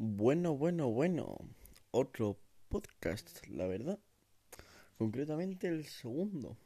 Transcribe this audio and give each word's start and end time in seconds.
Bueno, 0.00 0.56
bueno, 0.56 0.92
bueno. 0.92 1.38
Otro 1.90 2.38
podcast, 2.68 3.44
la 3.48 3.66
verdad. 3.66 3.98
Concretamente 4.96 5.66
el 5.66 5.86
segundo. 5.86 6.56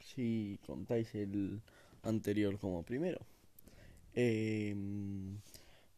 Si 0.00 0.60
contáis 0.66 1.14
el 1.14 1.62
anterior 2.02 2.58
como 2.58 2.82
primero. 2.82 3.20
Em, 4.12 5.40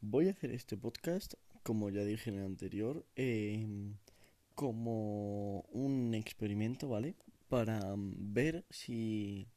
voy 0.00 0.28
a 0.28 0.30
hacer 0.30 0.52
este 0.52 0.76
podcast, 0.76 1.34
como 1.64 1.90
ya 1.90 2.04
dije 2.04 2.30
en 2.30 2.36
el 2.36 2.44
anterior, 2.44 3.04
em, 3.16 3.96
como 4.54 5.62
un 5.72 6.14
experimento, 6.14 6.88
¿vale? 6.88 7.16
Para 7.48 7.80
ver 7.96 8.64
si 8.70 9.48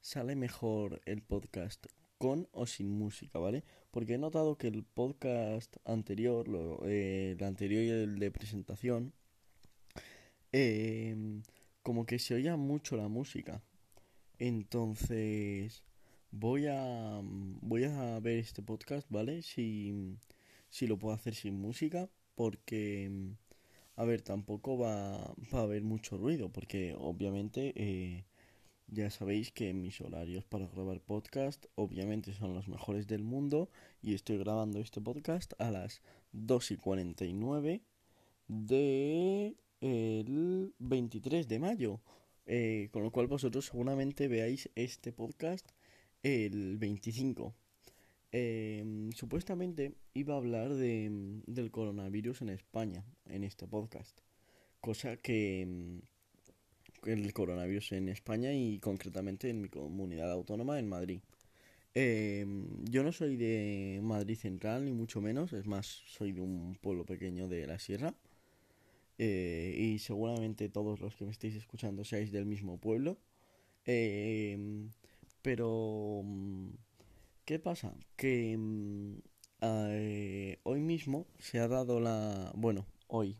sale 0.00 0.36
mejor 0.36 1.02
el 1.04 1.20
podcast 1.20 1.86
con 2.18 2.48
o 2.52 2.66
sin 2.66 2.90
música, 2.90 3.38
¿vale? 3.38 3.64
Porque 3.90 4.14
he 4.14 4.18
notado 4.18 4.58
que 4.58 4.68
el 4.68 4.84
podcast 4.84 5.76
anterior, 5.84 6.48
lo, 6.48 6.84
eh, 6.86 7.32
el 7.38 7.44
anterior 7.44 7.82
y 7.82 7.88
el 7.88 8.18
de 8.18 8.30
presentación, 8.30 9.12
eh, 10.52 11.16
como 11.82 12.06
que 12.06 12.18
se 12.18 12.34
oía 12.34 12.56
mucho 12.56 12.96
la 12.96 13.08
música. 13.08 13.62
Entonces, 14.38 15.84
voy 16.30 16.66
a, 16.66 17.20
voy 17.22 17.84
a 17.84 18.20
ver 18.20 18.38
este 18.38 18.62
podcast, 18.62 19.08
¿vale? 19.10 19.42
Si, 19.42 20.16
si 20.68 20.86
lo 20.86 20.98
puedo 20.98 21.14
hacer 21.14 21.34
sin 21.34 21.60
música, 21.60 22.08
porque, 22.34 23.10
a 23.96 24.04
ver, 24.04 24.22
tampoco 24.22 24.78
va, 24.78 25.34
va 25.54 25.60
a 25.60 25.62
haber 25.62 25.82
mucho 25.82 26.18
ruido, 26.18 26.50
porque 26.50 26.94
obviamente... 26.98 27.72
Eh, 27.76 28.24
ya 28.88 29.10
sabéis 29.10 29.52
que 29.52 29.72
mis 29.74 30.00
horarios 30.00 30.44
para 30.44 30.66
grabar 30.66 31.00
podcast 31.00 31.66
obviamente 31.74 32.32
son 32.32 32.54
los 32.54 32.68
mejores 32.68 33.06
del 33.06 33.22
mundo 33.22 33.70
y 34.02 34.14
estoy 34.14 34.38
grabando 34.38 34.80
este 34.80 35.00
podcast 35.00 35.52
a 35.58 35.70
las 35.70 36.00
2 36.32 36.70
y 36.72 36.76
49 36.76 37.82
del 38.48 39.56
el 39.80 40.74
23 40.78 41.48
de 41.48 41.58
mayo. 41.58 42.00
Eh, 42.46 42.88
con 42.92 43.02
lo 43.02 43.10
cual 43.10 43.26
vosotros 43.26 43.66
seguramente 43.66 44.26
veáis 44.26 44.70
este 44.74 45.12
podcast 45.12 45.68
el 46.22 46.78
25. 46.78 47.54
Em, 48.32 49.12
supuestamente 49.12 49.94
iba 50.14 50.34
a 50.34 50.38
hablar 50.38 50.74
de, 50.74 51.42
del 51.46 51.70
coronavirus 51.70 52.42
en 52.42 52.48
España 52.48 53.04
en 53.26 53.44
este 53.44 53.66
podcast. 53.66 54.18
Cosa 54.80 55.18
que 55.18 55.60
em, 55.62 56.00
el 57.04 57.32
coronavirus 57.32 57.92
en 57.92 58.08
España 58.08 58.52
y 58.52 58.78
concretamente 58.78 59.50
en 59.50 59.60
mi 59.60 59.68
comunidad 59.68 60.30
autónoma 60.30 60.78
en 60.78 60.88
Madrid. 60.88 61.20
Eh, 61.94 62.46
yo 62.84 63.02
no 63.02 63.12
soy 63.12 63.36
de 63.36 63.98
Madrid 64.02 64.36
Central 64.36 64.84
ni 64.84 64.92
mucho 64.92 65.20
menos, 65.20 65.52
es 65.52 65.66
más, 65.66 65.86
soy 66.06 66.32
de 66.32 66.40
un 66.40 66.76
pueblo 66.80 67.04
pequeño 67.04 67.48
de 67.48 67.66
la 67.66 67.78
sierra. 67.78 68.14
Eh, 69.18 69.74
y 69.76 69.98
seguramente 69.98 70.68
todos 70.68 71.00
los 71.00 71.16
que 71.16 71.24
me 71.24 71.32
estéis 71.32 71.56
escuchando 71.56 72.04
seáis 72.04 72.30
del 72.30 72.46
mismo 72.46 72.78
pueblo. 72.78 73.18
Eh, 73.84 74.86
pero, 75.42 76.22
¿qué 77.44 77.58
pasa? 77.58 77.94
Que 78.16 78.56
hoy 80.62 80.80
mismo 80.80 81.26
se 81.38 81.58
ha 81.58 81.66
dado 81.66 81.98
la... 81.98 82.52
Bueno, 82.54 82.86
hoy. 83.08 83.36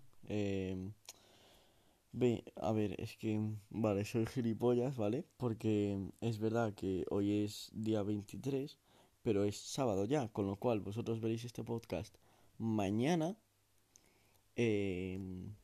Ve, 2.13 2.45
a 2.57 2.73
ver, 2.73 3.01
es 3.01 3.17
que, 3.17 3.39
vale, 3.71 4.05
soy 4.05 4.27
gilipollas, 4.27 4.97
¿vale? 4.97 5.25
Porque 5.37 6.11
es 6.21 6.39
verdad 6.39 6.75
que 6.75 7.05
hoy 7.11 7.45
es 7.45 7.71
día 7.75 8.03
23, 8.03 8.79
pero 9.23 9.45
es 9.45 9.57
sábado 9.57 10.05
ya, 10.05 10.29
con 10.29 10.47
lo 10.47 10.57
cual 10.57 10.81
vosotros 10.81 11.21
veréis 11.21 11.45
este 11.45 11.65
podcast 11.65 12.17
mañana. 12.59 13.37
Em, 14.57 15.55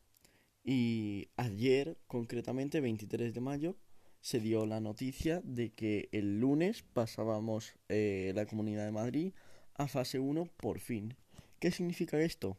y 0.63 1.27
ayer, 1.35 1.97
concretamente, 2.07 2.79
23 2.81 3.33
de 3.33 3.41
mayo, 3.41 3.75
se 4.21 4.39
dio 4.39 4.65
la 4.65 4.79
noticia 4.79 5.41
de 5.43 5.73
que 5.73 6.09
el 6.11 6.39
lunes 6.39 6.83
pasábamos 6.83 7.75
eh, 7.89 8.31
la 8.35 8.45
Comunidad 8.45 8.85
de 8.85 8.91
Madrid 8.91 9.33
a 9.75 9.87
fase 9.87 10.19
1 10.19 10.45
por 10.57 10.79
fin. 10.79 11.15
¿Qué 11.59 11.71
significa 11.71 12.19
esto? 12.19 12.55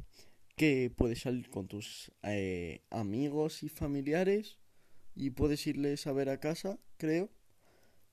Que 0.57 0.91
puedes 0.91 1.21
salir 1.21 1.51
con 1.51 1.69
tus 1.69 2.11
eh, 2.23 2.83
amigos 2.91 3.63
y 3.63 3.69
familiares 3.69 4.59
y 5.15 5.31
puedes 5.31 5.67
irles 5.67 6.07
a 6.07 6.13
ver 6.13 6.31
a 6.31 6.41
casa, 6.41 6.79
creo, 6.97 7.31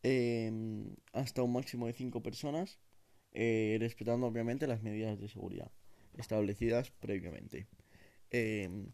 em, 0.04 0.96
hasta 1.14 1.42
un 1.42 1.54
máximo 1.54 1.88
de 1.88 1.94
5 1.94 2.22
personas, 2.22 2.80
eh, 3.32 3.78
respetando 3.80 4.28
obviamente 4.28 4.68
las 4.68 4.84
medidas 4.84 5.20
de 5.20 5.30
seguridad 5.30 5.72
establecidas 6.16 6.92
previamente. 6.92 7.68
Em, 8.32 8.92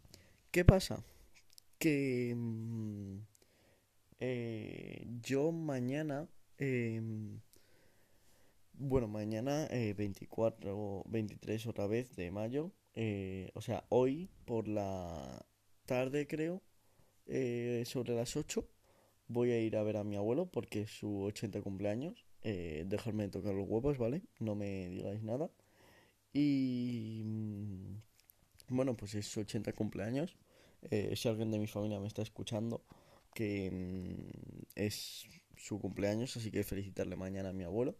¿Qué 0.52 0.64
pasa? 0.64 1.04
Que 1.78 2.34
mm, 2.36 3.18
eh, 4.20 5.06
yo 5.22 5.52
mañana, 5.52 6.28
em, 6.58 7.40
bueno, 8.74 9.08
mañana 9.08 9.68
24 9.96 11.04
23 11.06 11.66
otra 11.66 11.86
vez 11.86 12.16
de 12.16 12.30
mayo, 12.30 12.72
eh, 12.94 13.50
o 13.54 13.60
sea, 13.60 13.84
hoy 13.88 14.30
por 14.44 14.68
la 14.68 15.44
tarde 15.86 16.26
creo, 16.26 16.62
eh, 17.26 17.84
sobre 17.86 18.14
las 18.14 18.36
8, 18.36 18.66
voy 19.28 19.52
a 19.52 19.60
ir 19.60 19.76
a 19.76 19.82
ver 19.82 19.96
a 19.96 20.04
mi 20.04 20.16
abuelo 20.16 20.46
porque 20.46 20.82
es 20.82 20.90
su 20.90 21.22
80 21.22 21.62
cumpleaños. 21.62 22.24
Eh, 22.42 22.84
dejarme 22.86 23.28
tocar 23.28 23.54
los 23.54 23.68
huevos, 23.68 23.98
¿vale? 23.98 24.22
No 24.38 24.54
me 24.54 24.88
digáis 24.88 25.22
nada. 25.22 25.50
Y 26.32 27.22
mm, 27.24 27.96
bueno, 28.68 28.96
pues 28.96 29.14
es 29.14 29.26
su 29.26 29.40
80 29.40 29.72
cumpleaños. 29.74 30.36
Eh, 30.90 31.14
si 31.16 31.28
alguien 31.28 31.50
de 31.50 31.58
mi 31.58 31.66
familia 31.66 32.00
me 32.00 32.06
está 32.08 32.22
escuchando, 32.22 32.82
que 33.34 33.70
mm, 33.70 34.62
es 34.76 35.26
su 35.56 35.78
cumpleaños, 35.80 36.36
así 36.36 36.50
que 36.50 36.64
felicitarle 36.64 37.16
mañana 37.16 37.50
a 37.50 37.52
mi 37.52 37.64
abuelo. 37.64 37.96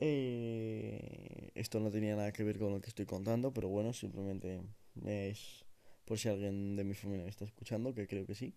Eh, 0.00 1.50
esto 1.54 1.78
no 1.78 1.90
tenía 1.90 2.16
nada 2.16 2.32
que 2.32 2.42
ver 2.42 2.58
con 2.58 2.72
lo 2.72 2.80
que 2.80 2.88
estoy 2.88 3.04
contando, 3.06 3.52
pero 3.52 3.68
bueno, 3.68 3.92
simplemente 3.92 4.62
es 5.04 5.64
por 6.06 6.18
si 6.18 6.28
alguien 6.28 6.74
de 6.74 6.84
mi 6.84 6.94
familia 6.94 7.24
me 7.24 7.30
está 7.30 7.44
escuchando, 7.44 7.94
que 7.94 8.06
creo 8.06 8.26
que 8.26 8.34
sí. 8.34 8.54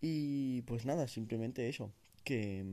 Y 0.00 0.62
pues 0.62 0.84
nada, 0.84 1.08
simplemente 1.08 1.68
eso, 1.68 1.92
que, 2.24 2.64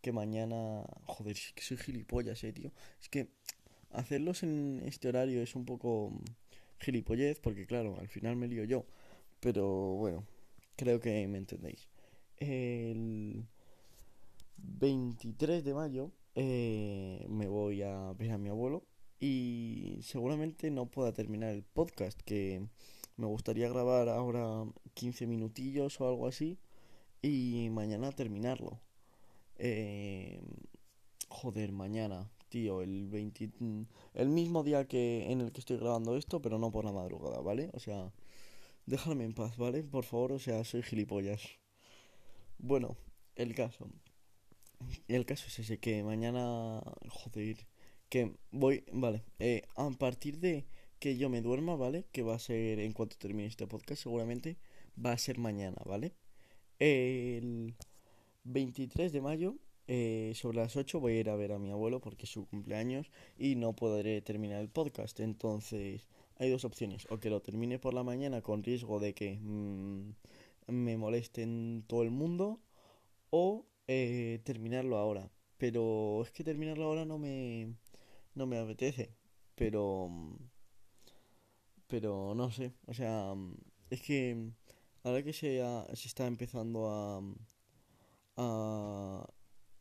que 0.00 0.12
mañana... 0.12 0.84
Joder, 1.06 1.36
sí 1.36 1.52
que 1.54 1.62
soy 1.62 1.78
gilipollas, 1.78 2.44
eh, 2.44 2.52
tío. 2.52 2.70
Es 3.00 3.08
que 3.08 3.28
hacerlos 3.90 4.42
en 4.42 4.82
este 4.86 5.08
horario 5.08 5.42
es 5.42 5.54
un 5.56 5.64
poco 5.64 6.12
gilipollez, 6.78 7.40
porque 7.40 7.66
claro, 7.66 7.98
al 7.98 8.08
final 8.08 8.36
me 8.36 8.48
lío 8.48 8.64
yo. 8.64 8.86
Pero 9.40 9.94
bueno, 9.94 10.24
creo 10.76 11.00
que 11.00 11.26
me 11.26 11.38
entendéis. 11.38 11.88
El 12.36 13.44
23 14.58 15.64
de 15.64 15.74
mayo 15.74 16.12
eh, 16.34 17.26
me 17.28 17.48
voy 17.48 17.82
a 17.82 18.12
ver 18.14 18.32
a 18.32 18.38
mi 18.38 18.48
abuelo 18.48 18.84
y 19.20 19.98
seguramente 20.02 20.70
no 20.70 20.86
pueda 20.86 21.12
terminar 21.12 21.50
el 21.50 21.62
podcast 21.62 22.20
que 22.22 22.66
me 23.16 23.26
gustaría 23.26 23.68
grabar 23.68 24.08
ahora 24.08 24.64
15 24.94 25.26
minutillos 25.26 26.00
o 26.00 26.08
algo 26.08 26.26
así 26.26 26.58
y 27.22 27.68
mañana 27.70 28.12
terminarlo. 28.12 28.80
Eh, 29.58 30.42
joder, 31.28 31.72
mañana, 31.72 32.30
tío, 32.48 32.82
el 32.82 33.08
20, 33.08 33.52
el 34.14 34.28
mismo 34.28 34.62
día 34.64 34.86
que 34.88 35.30
en 35.30 35.40
el 35.40 35.52
que 35.52 35.60
estoy 35.60 35.78
grabando 35.78 36.16
esto, 36.16 36.42
pero 36.42 36.58
no 36.58 36.70
por 36.72 36.84
la 36.84 36.92
madrugada, 36.92 37.40
¿vale? 37.40 37.70
O 37.74 37.78
sea, 37.80 38.12
déjame 38.86 39.24
en 39.24 39.34
paz, 39.34 39.56
¿vale? 39.56 39.82
Por 39.84 40.04
favor, 40.04 40.32
o 40.32 40.38
sea, 40.38 40.64
soy 40.64 40.82
gilipollas. 40.82 41.42
Bueno, 42.58 42.96
el 43.36 43.54
caso. 43.54 43.88
El 45.08 45.26
caso 45.26 45.46
es 45.48 45.58
ese, 45.58 45.78
que 45.78 46.02
mañana... 46.02 46.82
Joder. 47.08 47.66
Que 48.08 48.34
voy... 48.50 48.84
Vale. 48.92 49.24
Eh, 49.38 49.62
a 49.76 49.90
partir 49.90 50.38
de 50.38 50.66
que 50.98 51.16
yo 51.16 51.28
me 51.28 51.42
duerma, 51.42 51.76
¿vale? 51.76 52.06
Que 52.12 52.22
va 52.22 52.34
a 52.34 52.38
ser 52.38 52.78
en 52.80 52.92
cuanto 52.92 53.16
termine 53.16 53.48
este 53.48 53.66
podcast, 53.66 54.02
seguramente. 54.02 54.56
Va 55.04 55.12
a 55.12 55.18
ser 55.18 55.38
mañana, 55.38 55.78
¿vale? 55.84 56.14
El 56.78 57.74
23 58.44 59.12
de 59.12 59.20
mayo, 59.20 59.56
eh, 59.88 60.32
sobre 60.34 60.58
las 60.58 60.76
8, 60.76 61.00
voy 61.00 61.14
a 61.14 61.20
ir 61.20 61.30
a 61.30 61.36
ver 61.36 61.52
a 61.52 61.58
mi 61.58 61.70
abuelo 61.70 62.00
porque 62.00 62.24
es 62.24 62.30
su 62.30 62.46
cumpleaños 62.46 63.10
y 63.36 63.56
no 63.56 63.74
podré 63.74 64.22
terminar 64.22 64.60
el 64.60 64.68
podcast. 64.68 65.20
Entonces, 65.20 66.06
hay 66.38 66.50
dos 66.50 66.64
opciones. 66.64 67.06
O 67.10 67.18
que 67.18 67.30
lo 67.30 67.40
termine 67.42 67.78
por 67.78 67.94
la 67.94 68.02
mañana 68.02 68.42
con 68.42 68.62
riesgo 68.62 69.00
de 69.00 69.14
que 69.14 69.38
mm, 69.40 70.14
me 70.68 70.96
molesten 70.96 71.84
todo 71.86 72.02
el 72.02 72.10
mundo. 72.10 72.60
O 73.30 73.66
eh, 73.88 74.40
terminarlo 74.44 74.96
ahora. 74.98 75.30
Pero 75.58 76.22
es 76.22 76.30
que 76.32 76.44
terminarlo 76.44 76.84
ahora 76.84 77.04
no 77.04 77.18
me, 77.18 77.74
no 78.34 78.46
me 78.46 78.58
apetece. 78.58 79.14
Pero, 79.54 80.10
pero 81.86 82.34
no 82.34 82.50
sé. 82.50 82.72
O 82.86 82.94
sea, 82.94 83.34
es 83.90 84.00
que 84.02 84.50
ahora 85.04 85.22
que 85.22 85.32
se, 85.32 85.60
se 85.94 86.08
está 86.08 86.26
empezando 86.26 86.88
a, 86.90 87.22
a 88.36 89.26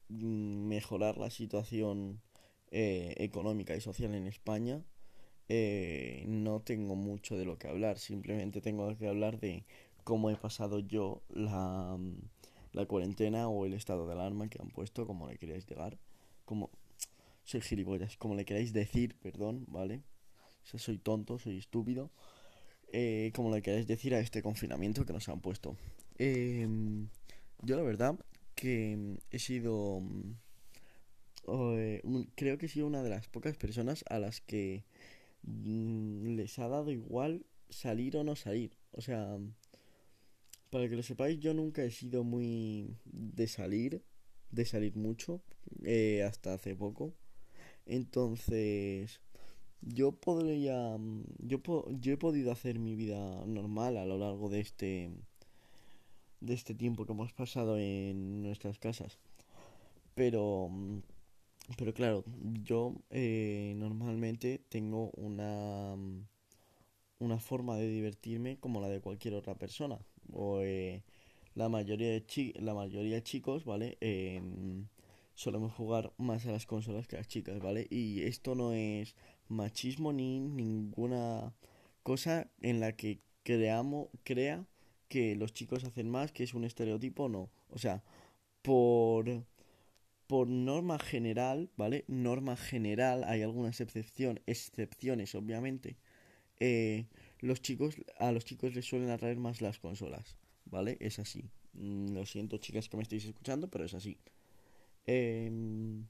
mejorar 0.09 1.17
la 1.17 1.29
situación 1.29 2.21
eh, 2.71 3.13
económica 3.17 3.75
y 3.75 3.81
social 3.81 4.13
en 4.15 4.27
España, 4.27 4.83
eh, 5.49 6.25
no 6.27 6.61
tengo 6.61 6.95
mucho 6.95 7.37
de 7.37 7.45
lo 7.45 7.57
que 7.57 7.67
hablar, 7.67 7.99
simplemente 7.99 8.61
tengo 8.61 8.97
que 8.97 9.07
hablar 9.07 9.39
de 9.39 9.65
cómo 10.03 10.29
he 10.29 10.35
pasado 10.35 10.79
yo 10.79 11.23
la, 11.29 11.97
la 12.73 12.85
cuarentena 12.85 13.47
o 13.47 13.65
el 13.65 13.73
estado 13.73 14.07
de 14.07 14.13
alarma 14.13 14.47
que 14.49 14.61
han 14.61 14.69
puesto, 14.69 15.05
como 15.05 15.27
le 15.27 15.37
queráis 15.37 15.65
llegar, 15.67 15.97
como 16.45 16.69
soy 17.43 17.61
gilipollas, 17.61 18.17
como 18.17 18.35
le 18.35 18.45
queráis 18.45 18.73
decir, 18.73 19.15
perdón, 19.21 19.65
¿vale? 19.67 20.03
O 20.63 20.65
sea, 20.65 20.79
soy 20.79 20.97
tonto, 20.97 21.39
soy 21.39 21.57
estúpido, 21.57 22.11
eh, 22.93 23.31
como 23.35 23.53
le 23.53 23.61
queráis 23.61 23.87
decir 23.87 24.13
a 24.13 24.19
este 24.19 24.41
confinamiento 24.41 25.05
que 25.05 25.13
nos 25.13 25.27
han 25.29 25.41
puesto. 25.41 25.75
Em, 26.17 27.07
yo 27.61 27.75
la 27.75 27.83
verdad 27.83 28.17
que 28.55 29.17
he 29.31 29.39
sido... 29.39 30.01
Eh, 31.47 32.01
creo 32.35 32.57
que 32.57 32.67
he 32.67 32.69
sido 32.69 32.85
una 32.85 33.01
de 33.01 33.09
las 33.09 33.27
pocas 33.27 33.57
personas 33.57 34.05
a 34.09 34.19
las 34.19 34.41
que 34.41 34.83
mm, 35.43 36.35
les 36.35 36.59
ha 36.59 36.67
dado 36.67 36.91
igual 36.91 37.45
salir 37.69 38.15
o 38.17 38.23
no 38.23 38.35
salir. 38.35 38.77
O 38.91 39.01
sea, 39.01 39.39
para 40.71 40.89
que 40.89 40.95
lo 40.95 41.03
sepáis, 41.03 41.39
yo 41.39 41.53
nunca 41.53 41.83
he 41.83 41.91
sido 41.91 42.23
muy 42.23 42.95
de 43.05 43.47
salir, 43.47 44.01
de 44.51 44.65
salir 44.65 44.95
mucho, 44.95 45.41
eh, 45.83 46.23
hasta 46.23 46.53
hace 46.53 46.75
poco. 46.75 47.13
Entonces, 47.85 49.19
yo 49.81 50.13
podría, 50.13 50.97
yo, 51.39 51.61
yo 51.99 52.13
he 52.13 52.17
podido 52.17 52.51
hacer 52.51 52.79
mi 52.79 52.95
vida 52.95 53.45
normal 53.45 53.97
a 53.97 54.05
lo 54.05 54.17
largo 54.17 54.49
de 54.49 54.61
este, 54.61 55.11
de 56.39 56.53
este 56.53 56.73
tiempo 56.73 57.05
que 57.05 57.11
hemos 57.11 57.33
pasado 57.33 57.77
en 57.77 58.41
nuestras 58.41 58.79
casas. 58.79 59.19
Pero, 60.15 60.69
pero 61.77 61.93
claro, 61.93 62.23
yo 62.63 62.95
eh, 63.09 63.73
normalmente 63.77 64.61
tengo 64.69 65.11
una, 65.17 65.95
una 67.19 67.39
forma 67.39 67.75
de 67.77 67.89
divertirme 67.89 68.57
como 68.59 68.79
la 68.81 68.89
de 68.89 69.01
cualquier 69.01 69.33
otra 69.33 69.55
persona 69.55 69.99
o 70.33 70.61
eh, 70.61 71.03
la 71.55 71.69
mayoría 71.69 72.11
de 72.11 72.25
chi 72.25 72.53
la 72.53 72.73
mayoría 72.73 73.15
de 73.15 73.23
chicos, 73.23 73.65
¿vale? 73.65 73.97
Em, 74.01 74.87
solemos 75.35 75.73
jugar 75.73 76.13
más 76.17 76.45
a 76.45 76.51
las 76.51 76.65
consolas 76.65 77.07
que 77.07 77.15
a 77.15 77.19
las 77.19 77.27
chicas, 77.27 77.59
¿vale? 77.59 77.87
Y 77.89 78.23
esto 78.23 78.55
no 78.55 78.73
es 78.73 79.15
machismo 79.47 80.13
ni 80.13 80.39
ninguna 80.39 81.53
cosa 82.03 82.49
en 82.61 82.79
la 82.79 82.95
que 82.95 83.21
creamos 83.43 84.09
crea 84.23 84.65
que 85.07 85.35
los 85.35 85.53
chicos 85.53 85.83
hacen 85.83 86.09
más, 86.09 86.31
que 86.31 86.43
es 86.43 86.53
un 86.53 86.63
estereotipo, 86.63 87.29
no. 87.29 87.49
O 87.69 87.77
sea, 87.79 88.03
por 88.61 89.45
por 90.31 90.47
norma 90.47 90.97
general, 90.97 91.69
¿vale? 91.75 92.05
Norma 92.07 92.55
general, 92.55 93.25
hay 93.25 93.41
algunas 93.41 93.81
excepción, 93.81 94.39
excepciones, 94.45 95.35
obviamente. 95.35 95.97
Eh, 96.61 97.07
los 97.41 97.61
chicos, 97.61 97.95
a 98.17 98.31
los 98.31 98.45
chicos 98.45 98.73
les 98.75 98.85
suelen 98.85 99.09
atraer 99.09 99.37
más 99.37 99.61
las 99.61 99.79
consolas, 99.79 100.37
¿vale? 100.65 100.97
Es 100.99 101.19
así. 101.19 101.49
Mm, 101.73 102.13
lo 102.13 102.25
siento, 102.25 102.57
chicas, 102.57 102.89
que 102.89 102.97
me 102.97 103.03
estéis 103.03 103.25
escuchando, 103.25 103.69
pero 103.69 103.85
es 103.85 103.93
así. 103.93 104.17
Em, 105.05 106.05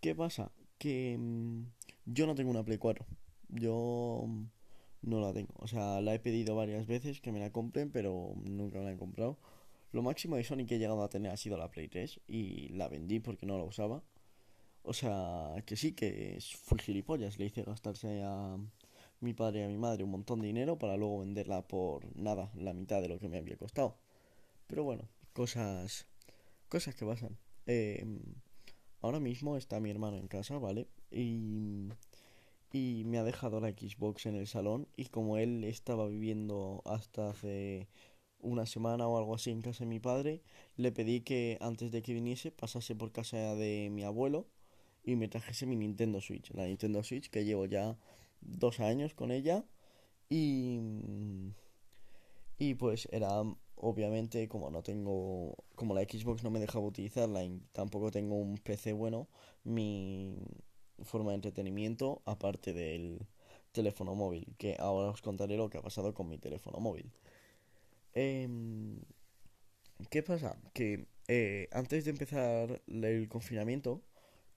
¿Qué 0.00 0.14
pasa? 0.14 0.50
Que 0.78 1.16
mm, 1.18 1.66
yo 2.06 2.26
no 2.26 2.34
tengo 2.34 2.50
una 2.50 2.64
Play 2.64 2.78
4. 2.78 3.06
Yo 3.48 4.26
no 5.02 5.20
la 5.20 5.32
tengo. 5.32 5.52
O 5.58 5.68
sea, 5.68 6.00
la 6.00 6.14
he 6.14 6.18
pedido 6.18 6.56
varias 6.56 6.86
veces 6.86 7.20
que 7.20 7.32
me 7.32 7.40
la 7.40 7.52
compren, 7.52 7.90
pero 7.90 8.34
nunca 8.44 8.78
me 8.78 8.84
la 8.84 8.92
he 8.92 8.96
comprado. 8.96 9.38
Lo 9.92 10.02
máximo 10.02 10.36
de 10.36 10.44
Sony 10.44 10.66
que 10.66 10.76
he 10.76 10.78
llegado 10.78 11.02
a 11.02 11.10
tener 11.10 11.32
ha 11.32 11.36
sido 11.36 11.58
la 11.58 11.70
Play 11.70 11.88
3 11.88 12.20
y 12.26 12.68
la 12.70 12.88
vendí 12.88 13.20
porque 13.20 13.46
no 13.46 13.58
la 13.58 13.64
usaba. 13.64 14.02
O 14.82 14.94
sea, 14.94 15.62
que 15.66 15.76
sí, 15.76 15.92
que 15.92 16.38
fui 16.64 16.78
gilipollas. 16.80 17.38
Le 17.38 17.46
hice 17.46 17.62
gastarse 17.62 18.22
a, 18.22 18.56
mi 19.22 19.34
padre 19.34 19.60
y 19.60 19.62
a 19.64 19.68
mi 19.68 19.78
madre 19.78 20.04
un 20.04 20.10
montón 20.10 20.40
de 20.40 20.48
dinero 20.48 20.78
para 20.78 20.96
luego 20.96 21.20
venderla 21.20 21.66
por 21.66 22.04
nada, 22.16 22.50
la 22.54 22.72
mitad 22.72 23.00
de 23.00 23.08
lo 23.08 23.18
que 23.18 23.28
me 23.28 23.38
había 23.38 23.56
costado. 23.56 23.96
Pero 24.66 24.84
bueno, 24.84 25.08
cosas, 25.32 26.06
cosas 26.68 26.94
que 26.94 27.06
pasan. 27.06 27.38
Em, 27.66 28.20
ahora 29.00 29.20
mismo 29.20 29.56
está 29.56 29.80
mi 29.80 29.90
hermano 29.90 30.16
en 30.16 30.28
casa, 30.28 30.58
¿vale? 30.58 30.88
Y, 31.10 31.90
y 32.72 33.04
me 33.04 33.18
ha 33.18 33.24
dejado 33.24 33.60
la 33.60 33.70
Xbox 33.70 34.26
en 34.26 34.36
el 34.36 34.46
salón 34.46 34.88
y 34.96 35.06
como 35.06 35.38
él 35.38 35.64
estaba 35.64 36.06
viviendo 36.08 36.82
hasta 36.84 37.30
hace 37.30 37.88
una 38.40 38.66
semana 38.66 39.06
o 39.06 39.18
algo 39.18 39.34
así 39.34 39.50
en 39.50 39.62
casa 39.62 39.84
de 39.84 39.90
mi 39.90 40.00
padre, 40.00 40.42
le 40.76 40.92
pedí 40.92 41.20
que 41.20 41.58
antes 41.60 41.92
de 41.92 42.02
que 42.02 42.12
viniese 42.12 42.50
pasase 42.50 42.94
por 42.94 43.12
casa 43.12 43.54
de 43.54 43.88
mi 43.90 44.02
abuelo 44.02 44.48
y 45.04 45.16
me 45.16 45.28
trajese 45.28 45.66
mi 45.66 45.76
Nintendo 45.76 46.20
Switch, 46.20 46.50
la 46.52 46.66
Nintendo 46.66 47.02
Switch 47.02 47.30
que 47.30 47.44
llevo 47.44 47.66
ya 47.66 47.98
dos 48.42 48.80
años 48.80 49.14
con 49.14 49.30
ella 49.30 49.64
y, 50.28 50.80
y 52.58 52.74
pues 52.74 53.08
era 53.12 53.42
obviamente 53.76 54.48
como 54.48 54.70
no 54.70 54.82
tengo 54.82 55.56
como 55.74 55.94
la 55.94 56.02
Xbox 56.02 56.42
no 56.44 56.50
me 56.50 56.60
dejaba 56.60 56.86
utilizarla 56.86 57.44
y 57.44 57.60
tampoco 57.72 58.10
tengo 58.10 58.36
un 58.36 58.58
PC 58.58 58.92
bueno 58.92 59.28
mi 59.64 60.36
forma 61.02 61.30
de 61.30 61.36
entretenimiento 61.36 62.22
aparte 62.24 62.72
del 62.72 63.26
teléfono 63.72 64.14
móvil 64.14 64.54
que 64.58 64.76
ahora 64.78 65.10
os 65.10 65.22
contaré 65.22 65.56
lo 65.56 65.68
que 65.68 65.78
ha 65.78 65.82
pasado 65.82 66.14
con 66.14 66.28
mi 66.28 66.38
teléfono 66.38 66.78
móvil 66.78 67.10
em, 68.14 69.00
¿qué 70.10 70.22
pasa? 70.22 70.56
que 70.74 71.06
eh, 71.28 71.68
antes 71.72 72.04
de 72.04 72.10
empezar 72.10 72.82
el 72.86 73.28
confinamiento 73.28 74.02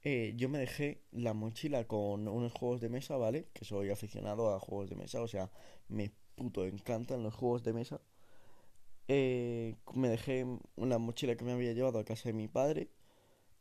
eh, 0.05 0.33
yo 0.37 0.49
me 0.49 0.59
dejé 0.59 1.01
la 1.11 1.33
mochila 1.33 1.85
con 1.87 2.27
unos 2.27 2.53
juegos 2.53 2.79
de 2.79 2.89
mesa, 2.89 3.17
¿vale? 3.17 3.47
Que 3.53 3.65
soy 3.65 3.89
aficionado 3.89 4.53
a 4.53 4.59
juegos 4.59 4.89
de 4.89 4.95
mesa, 4.95 5.21
o 5.21 5.27
sea, 5.27 5.51
me 5.89 6.11
puto 6.35 6.65
encantan 6.65 7.23
los 7.23 7.33
juegos 7.33 7.63
de 7.63 7.73
mesa. 7.73 7.99
Eh, 9.07 9.75
me 9.95 10.09
dejé 10.09 10.45
una 10.75 10.99
mochila 10.99 11.35
que 11.35 11.45
me 11.45 11.53
había 11.53 11.73
llevado 11.73 11.99
a 11.99 12.05
casa 12.05 12.29
de 12.29 12.33
mi 12.33 12.47
padre 12.47 12.89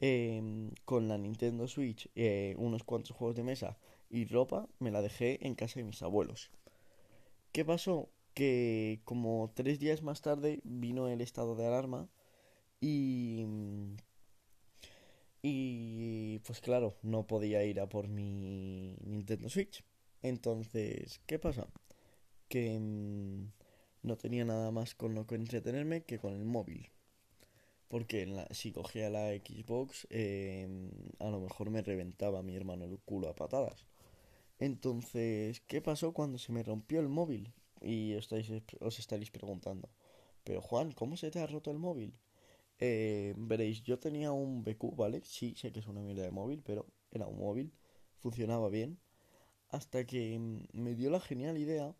em, 0.01 0.71
con 0.85 1.09
la 1.09 1.19
Nintendo 1.19 1.69
Switch, 1.69 2.11
eh, 2.15 2.55
unos 2.59 2.85
cuantos 2.85 3.17
juegos 3.17 3.37
de 3.37 3.45
mesa 3.45 3.79
y 4.11 4.27
ropa, 4.27 4.69
me 4.81 4.91
la 4.91 5.03
dejé 5.03 5.47
en 5.47 5.55
casa 5.55 5.81
de 5.81 5.85
mis 5.85 6.03
abuelos. 6.03 6.51
¿Qué 7.53 7.65
pasó? 7.65 8.11
Que 8.35 9.01
como 9.05 9.53
tres 9.55 9.79
días 9.79 10.03
más 10.03 10.23
tarde 10.23 10.61
vino 10.65 11.09
el 11.09 11.21
estado 11.21 11.55
de 11.57 11.67
alarma 11.67 12.09
y 12.81 13.47
y 15.47 16.39
pues 16.47 16.61
claro, 16.63 16.97
no 17.03 17.27
podía 17.27 17.63
ir 17.65 17.79
a 17.79 17.87
por 17.87 18.09
mi 18.09 18.97
Nintendo 19.05 19.51
Switch. 19.51 19.85
Entonces, 20.23 21.21
¿qué 21.27 21.39
pasa? 21.39 21.69
Que 22.49 22.79
mm, 22.81 23.53
no 24.05 24.17
tenía 24.17 24.47
nada 24.47 24.71
más 24.71 24.95
con 24.95 25.15
lo 25.15 25.27
que 25.27 25.35
entretenerme 25.35 26.05
que 26.05 26.19
con 26.19 26.33
el 26.33 26.47
móvil. 26.47 26.91
Porque 27.89 28.27
si 28.53 28.73
cogía 28.73 29.11
la 29.11 29.29
Xbox, 29.33 30.07
em, 30.11 30.91
a 31.19 31.29
lo 31.29 31.41
mejor 31.41 31.69
me 31.71 31.83
reventaba 31.83 32.43
mi 32.43 32.57
hermano 32.57 32.87
el 32.87 32.99
culo 33.01 33.29
a 33.29 33.35
patadas. 33.35 33.87
Entonces, 34.59 35.61
¿qué 35.67 35.83
pasó 35.83 36.13
cuando 36.15 36.39
se 36.39 36.53
me 36.53 36.63
rompió 36.63 37.01
el 37.01 37.09
móvil? 37.09 37.53
Y 37.83 38.15
estáis, 38.15 38.51
os 38.81 38.99
estaréis 38.99 39.31
preguntando, 39.31 39.91
pero 40.45 40.63
Juan, 40.63 40.93
¿cómo 40.93 41.17
se 41.19 41.31
te 41.31 41.41
ha 41.41 41.47
roto 41.47 41.71
el 41.71 41.79
móvil? 41.79 42.15
Eh, 42.87 43.33
veréis, 43.39 43.83
yo 43.83 43.99
tenía 43.99 44.31
un 44.33 44.63
BQ, 44.63 44.95
¿vale? 44.95 45.23
Sí, 45.25 45.55
sé 45.57 45.73
que 45.73 45.81
es 45.81 45.87
una 45.87 46.03
mierda 46.03 46.23
de 46.23 46.31
móvil, 46.31 46.63
pero 46.63 46.87
era 47.13 47.27
un 47.27 47.39
móvil, 47.39 47.73
funcionaba 48.19 48.69
bien. 48.69 48.99
Hasta 49.71 50.05
que 50.05 50.39
me 50.73 50.95
dio 50.95 51.11
la 51.11 51.21
genial 51.21 51.57
idea, 51.57 51.97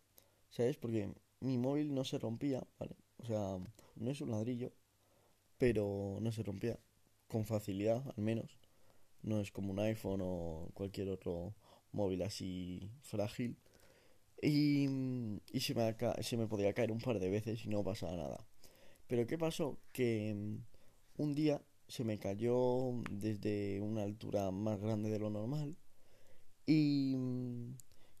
¿sabes? 0.51 0.77
Porque 0.77 1.09
mi 1.39 1.57
móvil 1.57 1.95
no 1.95 2.03
se 2.03 2.19
rompía, 2.19 2.67
¿vale? 2.79 2.95
O 3.17 3.25
sea, 3.25 3.57
no 3.95 4.11
es 4.11 4.21
un 4.21 4.29
ladrillo, 4.29 4.73
pero 5.57 6.19
no 6.21 6.31
se 6.31 6.43
rompía. 6.43 6.79
Con 7.29 7.45
facilidad, 7.45 8.03
al 8.15 8.23
menos. 8.23 8.59
No 9.23 9.41
es 9.41 9.51
como 9.51 9.71
un 9.71 9.79
iPhone 9.79 10.21
o 10.23 10.69
cualquier 10.75 11.09
otro 11.09 11.55
móvil 11.93 12.21
así 12.21 12.91
frágil. 13.01 13.57
Y, 14.41 14.87
y 15.51 15.59
se, 15.61 15.73
me, 15.73 15.95
se 16.21 16.37
me 16.37 16.47
podía 16.47 16.73
caer 16.73 16.91
un 16.91 16.99
par 16.99 17.19
de 17.19 17.29
veces 17.29 17.65
y 17.65 17.69
no 17.69 17.83
pasaba 17.83 18.15
nada. 18.15 18.47
Pero 19.07 19.27
¿qué 19.27 19.37
pasó? 19.37 19.79
Que 19.91 20.33
mm, 20.35 20.74
un 21.17 21.33
día 21.35 21.61
se 21.87 22.03
me 22.03 22.19
cayó 22.19 23.03
desde 23.11 23.81
una 23.81 24.03
altura 24.03 24.51
más 24.51 24.79
grande 24.79 25.09
de 25.09 25.19
lo 25.19 25.29
normal 25.29 25.77
y, 26.65 27.15
mm, 27.17 27.77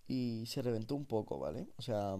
y 0.07 0.45
se 0.47 0.61
reventó 0.61 0.95
un 0.95 1.05
poco, 1.05 1.39
¿vale? 1.39 1.67
O 1.77 1.81
sea, 1.81 2.17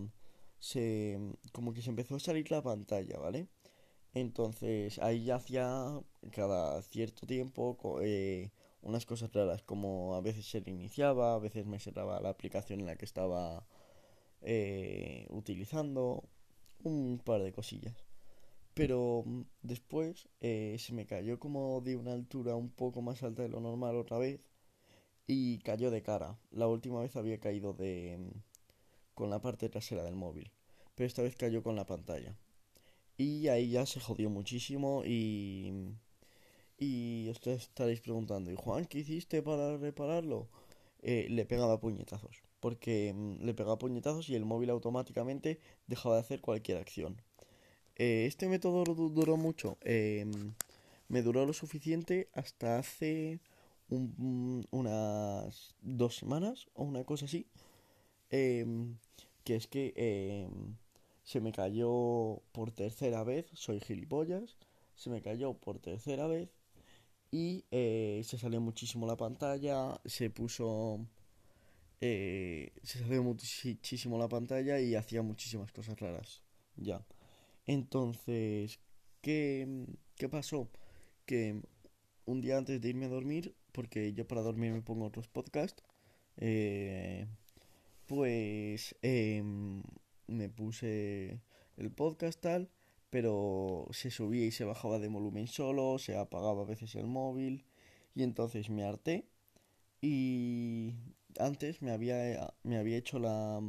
se, 0.60 1.20
como 1.52 1.74
que 1.74 1.82
se 1.82 1.90
empezó 1.90 2.16
a 2.16 2.20
salir 2.20 2.50
la 2.52 2.64
pantalla, 2.64 3.20
¿vale? 3.20 3.48
Entonces 4.14 5.00
ahí 5.00 5.26
ya 5.26 5.36
hacía 5.36 6.02
cada 6.32 6.82
cierto 6.84 7.28
tiempo 7.28 7.78
eh, 8.02 8.52
unas 8.82 9.06
cosas 9.06 9.34
raras, 9.34 9.64
como 9.64 10.16
a 10.16 10.22
veces 10.22 10.46
se 10.48 10.62
reiniciaba, 10.62 11.36
a 11.36 11.40
veces 11.40 11.66
me 11.66 11.80
cerraba 11.80 12.22
la 12.22 12.30
aplicación 12.30 12.80
en 12.82 12.86
la 12.88 12.96
que 12.98 13.06
estaba 13.06 13.66
eh, 14.42 15.28
utilizando, 15.30 16.24
un 16.84 17.20
par 17.24 17.42
de 17.44 17.52
cosillas. 17.52 18.05
Pero 18.76 19.24
mm, 19.26 19.42
después 19.64 20.30
eh, 20.42 20.78
se 20.80 20.94
me 20.94 21.08
cayó 21.08 21.40
como 21.40 21.82
de 21.82 21.98
una 21.98 22.14
altura 22.14 22.56
un 22.56 22.70
poco 22.72 23.02
más 23.02 23.24
alta 23.24 23.44
de 23.44 23.50
lo 23.50 23.62
normal 23.62 23.96
otra 23.98 24.20
vez. 24.20 24.50
y 25.28 25.60
cayó 25.60 25.92
de 25.92 26.02
cara. 26.04 26.40
La 26.52 26.68
última 26.68 27.02
vez 27.02 27.16
había 27.16 27.40
caído 27.40 27.74
de 27.74 28.20
con 29.16 29.30
la 29.30 29.42
parte 29.42 29.70
trasera 29.70 30.04
del 30.04 30.16
móvil, 30.16 30.52
pero 30.96 31.08
esta 31.08 31.22
vez 31.24 31.36
cayó 31.36 31.64
con 31.64 31.76
la 31.76 31.86
pantalla. 31.86 32.36
Y 33.18 33.48
ahí 33.50 33.70
ya 33.72 33.86
se 33.86 34.00
jodió 34.02 34.30
muchísimo 34.30 35.04
y 35.06 35.74
y 36.78 37.30
os 37.30 37.46
estaréis 37.48 38.02
preguntando, 38.02 38.52
¿y 38.52 38.56
Juan 38.56 38.86
qué 38.86 39.00
hiciste 39.00 39.42
para 39.42 39.78
repararlo? 39.78 40.50
Eh, 41.02 41.28
le 41.30 41.46
pegaba 41.46 41.80
puñetazos, 41.80 42.44
porque 42.60 43.14
mm, 43.14 43.44
le 43.46 43.54
pegaba 43.54 43.78
puñetazos 43.78 44.30
y 44.30 44.36
el 44.36 44.46
móvil 44.46 44.70
automáticamente 44.72 45.60
dejaba 45.88 46.16
de 46.16 46.22
hacer 46.22 46.42
cualquier 46.42 46.78
acción. 46.80 47.22
Eh, 47.98 48.26
este 48.28 48.48
método 48.50 48.84
duró 49.10 49.38
mucho, 49.38 49.78
em, 49.82 50.54
me 51.08 51.22
duró 51.22 51.46
lo 51.46 51.54
suficiente 51.54 52.30
hasta 52.34 52.78
hace 52.80 53.40
unas 54.72 55.76
dos 55.82 56.16
semanas 56.18 56.68
o 56.74 56.84
una 56.84 57.04
cosa 57.04 57.26
así, 57.26 57.48
em, 58.30 58.98
que 59.44 59.56
es 59.56 59.68
que 59.68 59.94
em, 59.96 60.76
se 61.24 61.40
me 61.42 61.52
cayó 61.52 62.42
por 62.52 62.72
tercera 62.72 63.24
vez, 63.24 63.46
soy 63.54 63.80
gilipollas, 63.80 64.58
se 64.96 65.10
me 65.10 65.22
cayó 65.22 65.54
por 65.56 65.80
tercera 65.80 66.28
vez 66.28 66.50
y 67.32 67.66
eh, 67.72 68.22
se 68.26 68.38
salió 68.38 68.62
muchísimo 68.62 69.08
la 69.08 69.18
pantalla, 69.18 70.00
se 70.06 70.30
puso... 70.30 71.06
Eh, 72.02 72.74
se 72.84 73.00
salió 73.00 73.24
muchísimo 73.24 74.18
la 74.18 74.28
pantalla 74.30 74.80
y 74.80 74.96
hacía 74.96 75.22
muchísimas 75.22 75.72
cosas 75.72 76.00
raras. 76.00 76.44
Ya. 76.78 77.06
Entonces, 77.66 78.80
¿qué, 79.22 79.88
¿qué 80.16 80.30
pasó? 80.30 80.70
Que 81.26 81.62
un 82.26 82.42
día 82.42 82.58
antes 82.58 82.82
de 82.82 82.90
irme 82.90 83.06
a 83.06 83.10
dormir, 83.10 83.56
porque 83.72 84.14
yo 84.14 84.28
para 84.28 84.42
dormir 84.42 84.72
me 84.74 84.82
pongo 84.82 85.06
otros 85.06 85.28
podcasts, 85.28 85.84
eh, 86.38 87.28
pues 88.08 88.96
em, 89.02 89.84
me 90.28 90.50
puse 90.50 91.42
el 91.78 91.92
podcast 91.92 92.40
tal 92.42 92.70
pero 93.16 93.88
se 93.92 94.12
subía 94.12 94.46
y 94.46 94.52
se 94.52 94.66
bajaba 94.66 95.00
de 95.00 95.08
volumen 95.08 95.48
solo, 95.48 96.00
se 96.00 96.18
apagaba 96.18 96.64
a 96.64 96.66
veces 96.66 96.96
el 96.96 97.08
móvil 97.08 97.64
y 98.14 98.24
entonces 98.24 98.70
me 98.70 98.84
harté 98.84 99.30
y 100.02 100.96
antes 101.40 101.82
me 101.82 101.92
había, 101.92 102.54
me 102.64 102.78
había 102.78 102.98
hecho 102.98 103.18
la, 103.20 103.62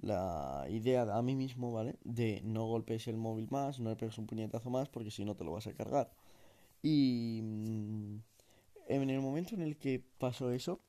la 0.00 0.66
idea 0.68 1.02
a 1.02 1.22
mí 1.22 1.34
mismo, 1.34 1.72
¿vale? 1.72 1.96
De 2.04 2.40
no 2.44 2.66
golpees 2.66 3.08
el 3.08 3.16
móvil 3.16 3.48
más, 3.50 3.80
no 3.80 3.90
le 3.90 3.96
pegues 3.96 4.18
un 4.18 4.26
puñetazo 4.26 4.70
más 4.70 4.88
porque 4.88 5.10
si 5.10 5.24
no 5.24 5.34
te 5.34 5.44
lo 5.44 5.52
vas 5.52 5.66
a 5.66 5.72
cargar. 5.72 6.12
Y 6.82 7.40
mm, 7.42 8.16
en 8.88 9.10
el 9.10 9.20
momento 9.20 9.54
en 9.54 9.62
el 9.62 9.76
que 9.76 10.02
pasó 10.18 10.50
eso, 10.52 10.80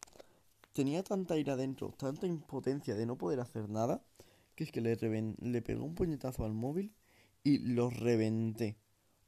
tenía 0.74 1.04
tanta 1.04 1.38
ira 1.38 1.54
adentro, 1.54 1.94
tanta 1.98 2.28
impotencia 2.28 2.96
de 2.96 3.06
no 3.06 3.18
poder 3.18 3.40
hacer 3.40 3.70
nada, 3.70 4.04
que 4.56 4.64
es 4.64 4.72
que 4.72 4.82
le, 4.82 4.96
le 4.96 5.62
pegó 5.62 5.86
un 5.86 5.96
puñetazo 5.96 6.46
al 6.46 6.54
móvil 6.54 6.94
y 7.44 7.60
lo 7.60 7.90
reventé. 7.90 8.78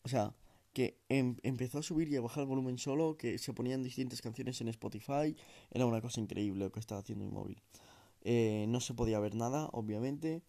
O 0.03 0.09
sea, 0.09 0.33
que 0.73 1.01
em, 1.09 1.37
empezó 1.43 1.79
a 1.79 1.83
subir 1.83 2.09
y 2.09 2.15
a 2.15 2.21
bajar 2.21 2.43
el 2.43 2.47
volumen 2.47 2.77
solo, 2.77 3.17
que 3.17 3.37
se 3.37 3.53
ponían 3.53 3.83
distintas 3.83 4.21
canciones 4.21 4.61
en 4.61 4.69
Spotify. 4.69 5.35
Era 5.69 5.85
una 5.85 6.01
cosa 6.01 6.21
increíble 6.21 6.65
lo 6.65 6.71
que 6.71 6.79
estaba 6.79 7.01
haciendo 7.01 7.25
mi 7.25 7.31
móvil. 7.31 7.61
Eh, 8.21 8.65
no 8.67 8.79
se 8.79 8.93
podía 8.93 9.19
ver 9.19 9.35
nada, 9.35 9.69
obviamente. 9.71 10.41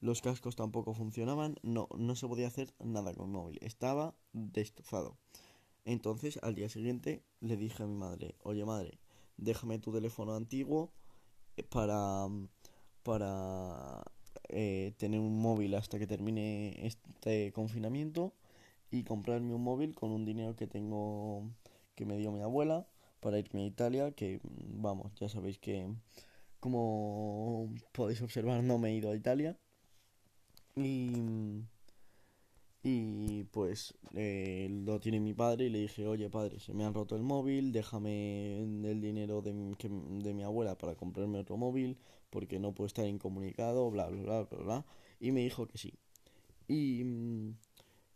Los 0.00 0.22
cascos 0.22 0.56
tampoco 0.56 0.94
funcionaban. 0.94 1.56
No, 1.62 1.88
no 1.96 2.14
se 2.16 2.26
podía 2.26 2.48
hacer 2.48 2.72
nada 2.78 3.14
con 3.14 3.30
mi 3.30 3.38
móvil. 3.38 3.58
Estaba 3.62 4.14
destrozado. 4.32 5.16
Entonces, 5.84 6.38
al 6.42 6.54
día 6.54 6.68
siguiente, 6.68 7.22
le 7.40 7.56
dije 7.56 7.82
a 7.82 7.86
mi 7.86 7.96
madre, 7.96 8.34
oye 8.42 8.64
madre, 8.64 8.98
déjame 9.36 9.78
tu 9.78 9.92
teléfono 9.92 10.34
antiguo 10.34 10.92
para, 11.70 12.28
para 13.02 14.02
eh, 14.48 14.92
tener 14.98 15.20
un 15.20 15.40
móvil 15.40 15.74
hasta 15.74 15.98
que 15.98 16.06
termine 16.06 16.86
este 16.86 17.52
confinamiento 17.52 18.34
y 18.90 19.04
comprarme 19.04 19.54
un 19.54 19.62
móvil 19.62 19.94
con 19.94 20.10
un 20.10 20.24
dinero 20.24 20.56
que 20.56 20.66
tengo 20.66 21.50
que 21.94 22.04
me 22.06 22.16
dio 22.16 22.32
mi 22.32 22.40
abuela 22.42 22.86
para 23.20 23.38
irme 23.38 23.62
a 23.62 23.66
Italia, 23.66 24.12
que 24.12 24.40
vamos, 24.42 25.12
ya 25.20 25.28
sabéis 25.28 25.58
que 25.58 25.92
como 26.60 27.74
podéis 27.92 28.22
observar 28.22 28.62
no 28.62 28.78
me 28.78 28.90
he 28.90 28.94
ido 28.94 29.10
a 29.10 29.16
Italia. 29.16 29.58
Y, 30.76 31.64
y 32.82 33.44
pues 33.44 33.94
eh, 34.14 34.68
lo 34.70 35.00
tiene 35.00 35.20
mi 35.20 35.34
padre 35.34 35.66
y 35.66 35.70
le 35.70 35.80
dije, 35.80 36.06
oye 36.06 36.30
padre, 36.30 36.60
se 36.60 36.72
me 36.72 36.84
ha 36.84 36.90
roto 36.90 37.16
el 37.16 37.22
móvil, 37.22 37.72
déjame 37.72 38.58
el 38.62 39.00
dinero 39.00 39.42
de, 39.42 39.52
de 39.52 40.34
mi 40.34 40.42
abuela 40.44 40.78
para 40.78 40.94
comprarme 40.94 41.40
otro 41.40 41.56
móvil, 41.56 41.98
porque 42.30 42.58
no 42.58 42.72
puedo 42.72 42.86
estar 42.86 43.06
incomunicado, 43.06 43.90
bla, 43.90 44.08
bla, 44.08 44.22
bla, 44.22 44.42
bla, 44.44 44.58
bla. 44.58 44.86
Y 45.20 45.32
me 45.32 45.40
dijo 45.40 45.66
que 45.66 45.78
sí. 45.78 45.94
¿Y 46.68 47.04
mm, 47.04 47.56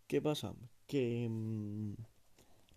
qué 0.07 0.23
pasa? 0.23 0.55
Que 0.87 1.29
mm, 1.29 1.95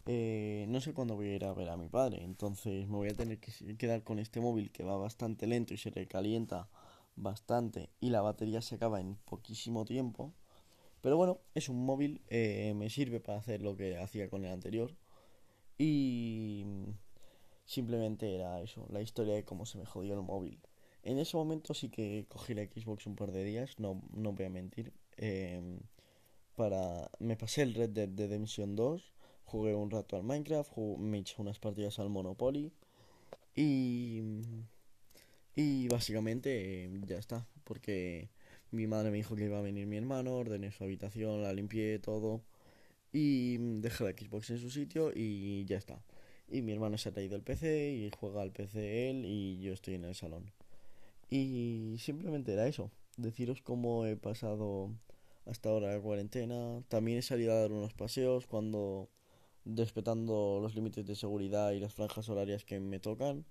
eh, 0.08 0.66
no 0.70 0.82
sé 0.82 0.94
cuándo 0.94 1.16
voy 1.16 1.28
a 1.30 1.36
ir 1.36 1.46
a 1.46 1.54
ver 1.54 1.70
a 1.70 1.78
mi 1.78 1.90
padre, 1.90 2.24
entonces 2.24 2.88
me 2.88 2.96
voy 2.96 3.10
a 3.10 3.14
tener 3.14 3.40
que 3.40 3.78
quedar 3.78 4.04
con 4.04 4.20
este 4.20 4.40
móvil 4.40 4.72
que 4.72 4.84
va 4.84 4.98
bastante 4.98 5.48
lento 5.48 5.74
y 5.74 5.78
se 5.78 5.90
recalienta 5.90 6.70
bastante 7.18 7.90
y 8.00 8.10
la 8.10 8.22
batería 8.22 8.62
se 8.62 8.76
acaba 8.76 9.02
en 9.02 9.16
poquísimo 9.26 9.86
tiempo. 9.86 10.34
Pero 11.02 11.18
bueno, 11.18 11.40
es 11.56 11.70
un 11.70 11.86
móvil, 11.86 12.22
eh, 12.30 12.74
me 12.76 12.90
sirve 12.90 13.20
para 13.20 13.40
hacer 13.40 13.62
lo 13.62 13.76
que 13.76 13.98
hacía 13.98 14.30
con 14.30 14.46
el 14.46 14.52
anterior. 14.52 14.96
Y 15.78 16.66
simplemente 17.66 18.34
era 18.34 18.62
eso, 18.62 18.88
la 18.90 19.02
historia 19.02 19.36
de 19.36 19.46
cómo 19.46 19.66
se 19.66 19.78
me 19.78 19.86
jodió 19.86 20.16
el 20.16 20.22
móvil. 20.22 20.60
En 21.04 21.20
ese 21.20 21.38
momento 21.38 21.74
sí 21.74 21.90
que 21.90 22.26
cogí 22.28 22.54
la 22.54 22.64
Xbox 22.64 23.06
un 23.08 23.16
par 23.16 23.32
de 23.32 23.44
días, 23.44 23.80
no, 23.80 24.02
no 24.14 24.34
voy 24.34 24.46
a 24.46 24.50
mentir. 24.50 24.94
Em, 25.18 25.80
para... 26.56 27.10
Me 27.20 27.36
pasé 27.38 27.62
el 27.64 27.74
Red 27.76 27.92
Dead 27.92 28.10
Redemption 28.16 28.76
2, 28.76 29.14
jugué 29.48 29.74
un 29.74 29.90
rato 29.90 30.16
al 30.16 30.24
Minecraft, 30.24 30.78
me 31.00 31.20
eché 31.20 31.36
unas 31.40 31.60
partidas 31.60 32.00
al 32.00 32.10
Monopoly 32.10 32.72
y... 33.56 34.22
Y 35.60 35.88
básicamente 35.88 36.84
em, 36.84 37.04
ya 37.08 37.18
está, 37.18 37.48
porque 37.64 38.30
mi 38.70 38.86
madre 38.86 39.10
me 39.10 39.18
dijo 39.18 39.36
que 39.36 39.46
iba 39.46 39.58
a 39.58 39.62
venir 39.64 39.88
mi 39.88 39.98
hermano, 39.98 40.36
ordené 40.36 40.72
su 40.72 40.84
habitación, 40.84 41.42
la 41.42 41.52
limpié, 41.52 41.98
todo. 41.98 42.44
Y 43.12 43.58
dejé 43.82 44.04
la 44.04 44.12
Xbox 44.12 44.52
en 44.52 44.60
su 44.60 44.70
sitio 44.70 45.12
y 45.16 45.66
ya 45.66 45.78
está. 45.78 46.00
Y 46.48 46.62
mi 46.62 46.74
hermano 46.74 47.00
se 47.00 47.10
ha 47.10 47.12
traído 47.12 47.36
el 47.36 47.42
PC 47.42 47.92
y 47.92 48.12
juega 48.20 48.44
al 48.44 48.52
PC 48.52 49.10
él 49.10 49.26
y 49.26 49.60
yo 49.62 49.74
estoy 49.74 49.96
en 49.96 50.06
el 50.06 50.14
salón. 50.14 50.52
Y 51.32 51.96
simplemente 52.00 52.54
era 52.54 52.68
eso, 52.68 52.92
deciros 53.18 53.62
cómo 53.64 54.06
he 54.06 54.16
pasado 54.16 54.92
hasta 55.48 55.70
ahora 55.70 55.94
la 55.96 56.02
cuarentena. 56.02 56.84
También 56.88 57.18
he 57.18 57.22
salido 57.24 57.54
a 57.54 57.62
dar 57.62 57.72
unos 57.72 57.94
paseos 57.94 58.46
cuando 58.46 59.10
respetando 59.76 60.60
los 60.62 60.76
límites 60.76 61.06
de 61.06 61.16
seguridad 61.16 61.72
y 61.72 61.80
las 61.80 61.94
franjas 61.94 62.30
horarias 62.30 62.66
que 62.66 62.80
me 62.80 63.00
tocan. 63.00 63.46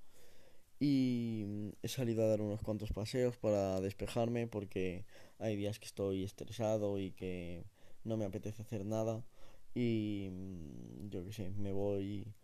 Y 0.81 1.73
he 1.83 1.89
salido 1.89 2.25
a 2.25 2.29
dar 2.29 2.41
unos 2.43 2.61
cuantos 2.63 2.93
paseos 2.93 3.37
para 3.39 3.81
despejarme 3.81 4.47
porque 4.47 5.07
hay 5.39 5.57
días 5.57 5.79
que 5.79 5.87
estoy 5.87 6.25
estresado 6.25 6.99
y 6.99 7.13
que 7.13 7.65
no 8.05 8.17
me 8.17 8.27
apetece 8.27 8.63
hacer 8.63 8.85
nada. 8.85 9.25
Y 9.75 10.31
yo 11.11 11.25
qué 11.25 11.33
sé, 11.33 11.51
me 11.51 11.73
voy 11.73 12.35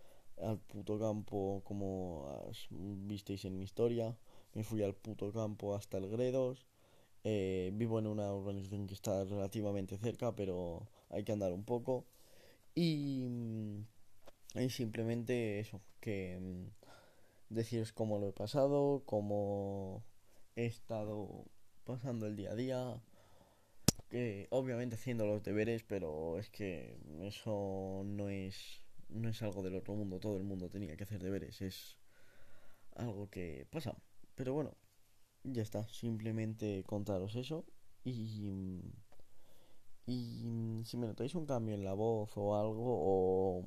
al 0.42 0.58
puto 0.58 0.98
campo 0.98 1.62
como 1.64 2.50
visteis 2.70 3.44
en 3.44 3.58
mi 3.58 3.64
historia 3.64 4.16
me 4.54 4.64
fui 4.64 4.82
al 4.82 4.94
puto 4.94 5.32
campo 5.32 5.74
hasta 5.74 5.98
el 5.98 6.08
Gredos. 6.08 6.66
Eh, 7.24 7.70
vivo 7.74 7.98
en 7.98 8.06
una 8.06 8.32
urbanización 8.34 8.86
que 8.86 8.94
está 8.94 9.24
relativamente 9.24 9.96
cerca, 9.96 10.34
pero 10.34 10.88
hay 11.10 11.24
que 11.24 11.32
andar 11.32 11.52
un 11.52 11.64
poco. 11.64 12.04
Y, 12.74 13.26
mm, 13.28 13.86
y 14.56 14.70
simplemente 14.70 15.60
eso, 15.60 15.80
que 16.00 16.38
mm, 16.40 17.54
deciros 17.54 17.92
cómo 17.92 18.18
lo 18.18 18.28
he 18.28 18.32
pasado, 18.32 19.02
cómo 19.06 20.04
he 20.56 20.66
estado 20.66 21.44
pasando 21.84 22.26
el 22.26 22.36
día 22.36 22.52
a 22.52 22.54
día. 22.54 23.02
Que 24.10 24.46
obviamente 24.50 24.96
haciendo 24.96 25.26
los 25.26 25.42
deberes, 25.42 25.84
pero 25.84 26.38
es 26.38 26.50
que 26.50 26.98
eso 27.22 28.02
no 28.04 28.28
es, 28.28 28.80
no 29.08 29.28
es 29.28 29.42
algo 29.42 29.62
del 29.62 29.76
otro 29.76 29.94
mundo. 29.94 30.20
Todo 30.20 30.36
el 30.36 30.44
mundo 30.44 30.68
tenía 30.68 30.96
que 30.96 31.04
hacer 31.04 31.22
deberes. 31.22 31.62
Es 31.62 31.96
algo 32.96 33.30
que 33.30 33.66
pasa. 33.70 33.96
Pero 34.34 34.54
bueno, 34.54 34.76
ya 35.44 35.62
está. 35.62 35.86
Simplemente 35.88 36.84
contaros 36.84 37.36
eso. 37.36 37.64
Y. 38.04 38.82
Y 40.06 40.82
si 40.84 40.96
me 40.96 41.06
notáis 41.06 41.34
un 41.34 41.46
cambio 41.46 41.74
en 41.74 41.84
la 41.84 41.94
voz 41.94 42.32
o 42.36 42.56
algo, 42.56 42.82
o 42.84 43.64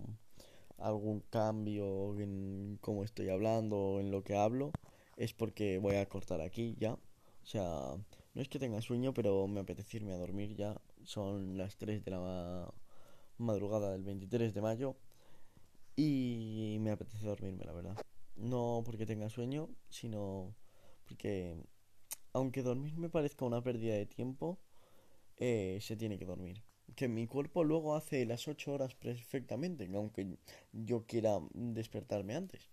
algún 0.77 1.21
cambio 1.29 2.19
en 2.19 2.77
cómo 2.81 3.03
estoy 3.03 3.29
hablando 3.29 3.77
o 3.77 3.99
en 3.99 4.11
lo 4.11 4.23
que 4.23 4.35
hablo, 4.35 4.71
es 5.17 5.33
porque 5.33 5.77
voy 5.77 5.95
a 5.95 6.09
cortar 6.09 6.41
aquí 6.41 6.75
ya. 6.79 6.93
O 6.93 7.47
sea, 7.47 7.95
no 8.33 8.41
es 8.41 8.49
que 8.49 8.59
tenga 8.59 8.81
sueño, 8.81 9.13
pero 9.13 9.47
me 9.47 9.61
apetece 9.61 9.97
irme 9.97 10.13
a 10.13 10.17
dormir 10.17 10.55
ya. 10.55 10.81
Son 11.03 11.57
las 11.57 11.77
3 11.77 12.03
de 12.03 12.11
la 12.11 12.73
madrugada 13.37 13.91
del 13.91 14.03
23 14.03 14.53
de 14.53 14.61
mayo. 14.61 14.95
Y 15.95 16.77
me 16.81 16.91
apetece 16.91 17.25
dormirme, 17.25 17.63
la 17.63 17.71
verdad. 17.71 17.95
No 18.35 18.81
porque 18.85 19.05
tenga 19.05 19.29
sueño, 19.29 19.69
sino 19.89 20.53
porque 21.05 21.55
aunque 22.33 22.63
dormir 22.63 22.97
me 22.97 23.09
parezca 23.09 23.45
una 23.45 23.61
pérdida 23.61 23.95
de 23.95 24.05
tiempo, 24.05 24.59
eh, 25.37 25.79
se 25.81 25.95
tiene 25.95 26.17
que 26.17 26.25
dormir. 26.25 26.63
Que 26.95 27.07
mi 27.07 27.27
cuerpo 27.27 27.63
luego 27.63 27.95
hace 27.95 28.25
las 28.25 28.47
8 28.47 28.73
horas 28.73 28.95
perfectamente, 28.95 29.89
aunque 29.93 30.37
yo 30.71 31.05
quiera 31.05 31.39
despertarme 31.53 32.35
antes. 32.35 32.69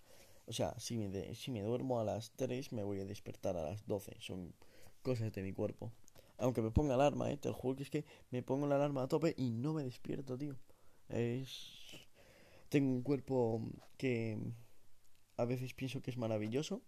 O 0.47 0.53
sea, 0.53 0.79
si 0.79 0.97
me, 0.97 1.35
si 1.35 1.51
me 1.51 1.63
duermo 1.63 2.01
a 2.01 2.05
las 2.05 2.33
3, 2.33 2.73
me 2.73 2.85
voy 2.85 3.01
a 3.01 3.05
despertar 3.05 3.57
a 3.57 3.63
las 3.63 3.87
12. 3.87 4.17
Son 4.21 4.55
cosas 5.03 5.33
de 5.33 5.43
mi 5.43 5.53
cuerpo. 5.53 5.93
Aunque 6.39 6.63
me 6.63 6.71
ponga 6.71 6.95
alarma, 6.95 7.31
¿eh? 7.31 7.37
Te 7.37 7.51
juro 7.51 7.77
que 7.77 7.83
es 7.85 7.91
que 7.91 8.05
me 8.31 8.43
pongo 8.43 8.67
la 8.67 8.77
alarma 8.77 9.05
a 9.05 9.09
tope 9.09 9.35
y 9.37 9.51
no 9.51 9.73
me 9.73 9.85
despierto, 9.85 10.37
tío. 10.37 10.57
Es... 11.09 12.09
Tengo 12.69 12.91
un 12.91 13.03
cuerpo 13.03 13.63
que 13.97 14.39
a 15.37 15.45
veces 15.45 15.75
pienso 15.75 16.01
que 16.03 16.11
es 16.11 16.17
maravilloso, 16.17 16.83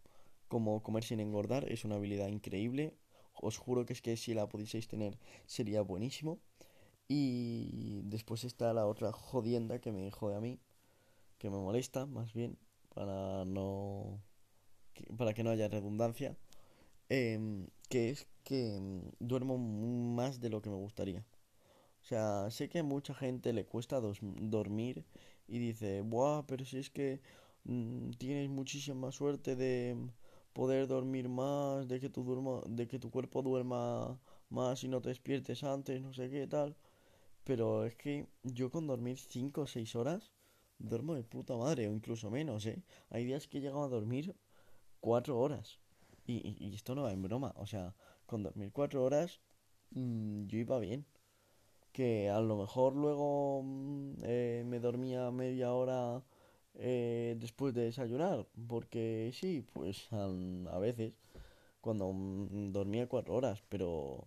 como 0.49 0.83
comer 0.83 1.05
sin 1.05 1.21
engordar, 1.21 1.71
es 1.71 1.85
una 1.85 1.97
habilidad 1.97 2.29
increíble. 2.29 2.95
Os 3.45 3.59
juro 3.59 3.85
que 3.87 3.93
es 3.93 4.03
que 4.03 4.17
si 4.17 4.35
la 4.35 4.49
pudieseis 4.49 4.89
tener 4.89 5.19
sería 5.47 5.83
buenísimo. 5.83 6.41
Y 7.09 8.01
después 8.05 8.45
está 8.45 8.73
la 8.73 8.87
otra 8.87 9.13
jodienda 9.13 9.79
que 9.81 9.93
me 9.93 10.11
jode 10.11 10.37
a 10.37 10.41
mí, 10.41 10.59
que 11.39 11.51
me 11.51 11.59
molesta 11.59 12.07
más 12.07 12.33
bien, 12.33 12.57
para 12.95 13.45
no 13.45 14.21
para 15.19 15.35
que 15.35 15.43
no 15.45 15.51
haya 15.51 15.69
redundancia, 15.69 16.37
em, 17.09 17.67
que 17.89 18.11
es 18.11 18.27
que 18.45 18.77
em, 18.77 19.03
duermo 19.21 19.59
más 19.59 20.41
de 20.41 20.51
lo 20.51 20.63
que 20.63 20.71
me 20.71 20.77
gustaría. 20.77 21.25
O 22.03 22.07
sea, 22.07 22.51
sé 22.51 22.69
que 22.69 22.81
a 22.81 22.83
mucha 22.83 23.15
gente 23.15 23.53
le 23.53 23.65
cuesta 23.67 24.01
dormir 24.01 25.05
y 25.49 25.59
dice, 25.59 26.03
Buah, 26.03 26.45
pero 26.47 26.65
si 26.65 26.79
es 26.79 26.91
que 26.91 27.21
mm, 27.65 28.11
tienes 28.19 28.49
muchísima 28.51 29.13
suerte 29.13 29.57
de 29.57 29.97
poder 30.55 30.87
dormir 30.89 31.29
más, 31.29 31.89
de 31.89 32.01
que 32.01 32.09
tu 32.11 32.25
duerma, 32.25 32.63
de 32.67 32.89
que 32.89 32.99
tu 32.99 33.11
cuerpo 33.11 33.43
duerma 33.43 34.19
más 34.51 34.85
y 34.85 34.89
no 34.89 35.03
te 35.03 35.11
despiertes 35.11 35.65
antes, 35.65 36.01
no 36.03 36.13
sé 36.15 36.31
qué 36.31 36.47
tal. 36.47 36.77
Pero 37.45 37.85
es 37.85 37.97
que 37.97 38.27
yo 38.43 38.71
con 38.71 38.87
dormir 38.87 39.19
5 39.19 39.63
o 39.63 39.67
6 39.67 39.97
horas 39.97 40.33
duermo 40.79 41.15
de 41.15 41.25
puta 41.25 41.57
madre 41.57 41.89
o 41.89 41.93
incluso 41.93 42.31
menos, 42.31 42.67
¿eh? 42.67 42.83
Hay 43.11 43.25
días 43.27 43.49
que 43.49 43.59
he 43.59 43.61
llegado 43.61 43.85
a 43.85 43.89
dormir 43.89 44.35
4 45.01 45.39
horas. 45.39 45.79
Y, 46.27 46.57
y, 46.59 46.75
esto 46.75 46.95
no 46.95 47.03
va 47.03 47.13
en 47.13 47.23
broma, 47.23 47.53
o 47.57 47.67
sea, 47.67 47.95
con 48.27 48.43
dormir 48.43 48.73
4 48.73 49.05
horas 49.05 49.41
mmm, 49.91 50.47
yo 50.47 50.59
iba 50.59 50.79
bien. 50.79 51.07
Que 51.93 52.31
a 52.31 52.41
lo 52.41 52.57
mejor 52.57 52.95
luego 52.97 53.63
mmm, 53.63 54.15
eh, 54.23 54.65
me 54.67 54.81
dormía 54.81 55.31
media 55.31 55.73
hora 55.73 56.23
eh, 56.77 57.37
después 57.39 57.75
de 57.75 57.85
desayunar, 57.85 58.47
porque 58.69 59.31
sí, 59.33 59.65
pues 59.73 60.09
a, 60.13 60.79
veces 60.79 61.13
cuando 61.81 62.13
dormía 62.73 63.09
4 63.09 63.35
horas, 63.35 63.63
pero 63.69 64.25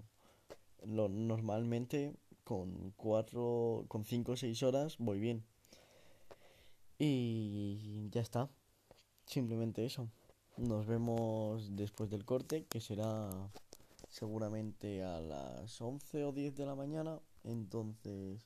lo, 0.85 1.09
normalmente 1.09 2.13
con 2.43 2.93
4, 2.95 3.85
con 3.87 4.05
5 4.05 4.31
o 4.31 4.37
6 4.37 4.63
horas 4.63 4.97
voy 4.97 5.19
bien. 5.19 5.43
Y 6.99 8.09
ya 8.09 8.21
está. 8.21 8.49
Simplemente 9.25 9.85
eso. 9.85 10.07
Nos 10.57 10.87
vemos 10.87 11.75
después 11.75 12.09
del 12.09 12.25
corte, 12.25 12.65
que 12.65 12.79
será 12.79 13.29
seguramente 14.09 15.03
a 15.03 15.19
las 15.19 15.79
11 15.79 16.23
o 16.23 16.31
10 16.31 16.55
de 16.55 16.65
la 16.65 16.75
mañana. 16.75 17.19
Entonces 17.43 18.39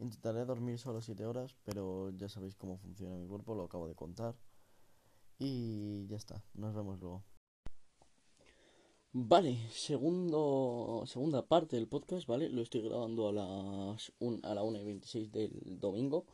intentaré 0.00 0.44
dormir 0.44 0.78
solo 0.78 1.00
7 1.00 1.24
horas, 1.26 1.56
pero 1.64 2.10
ya 2.10 2.28
sabéis 2.28 2.56
cómo 2.56 2.78
funciona 2.78 3.16
mi 3.16 3.26
cuerpo, 3.26 3.54
lo 3.54 3.64
acabo 3.64 3.86
de 3.86 3.94
contar. 3.94 4.34
Y 5.38 6.06
ya 6.06 6.16
está. 6.16 6.42
Nos 6.54 6.74
vemos 6.74 7.00
luego. 7.00 7.22
Vale, 9.12 9.58
segundo, 9.72 11.02
segunda 11.06 11.46
parte 11.46 11.76
del 11.76 11.88
podcast, 11.88 12.26
¿vale? 12.28 12.48
Lo 12.48 12.62
estoy 12.62 12.82
grabando 12.82 13.28
a 13.28 13.32
las 13.32 14.12
a 14.44 14.54
la 14.54 14.62
1 14.62 14.78
y 14.80 14.84
26 14.84 15.32
del 15.32 15.80
domingo. 15.80 16.26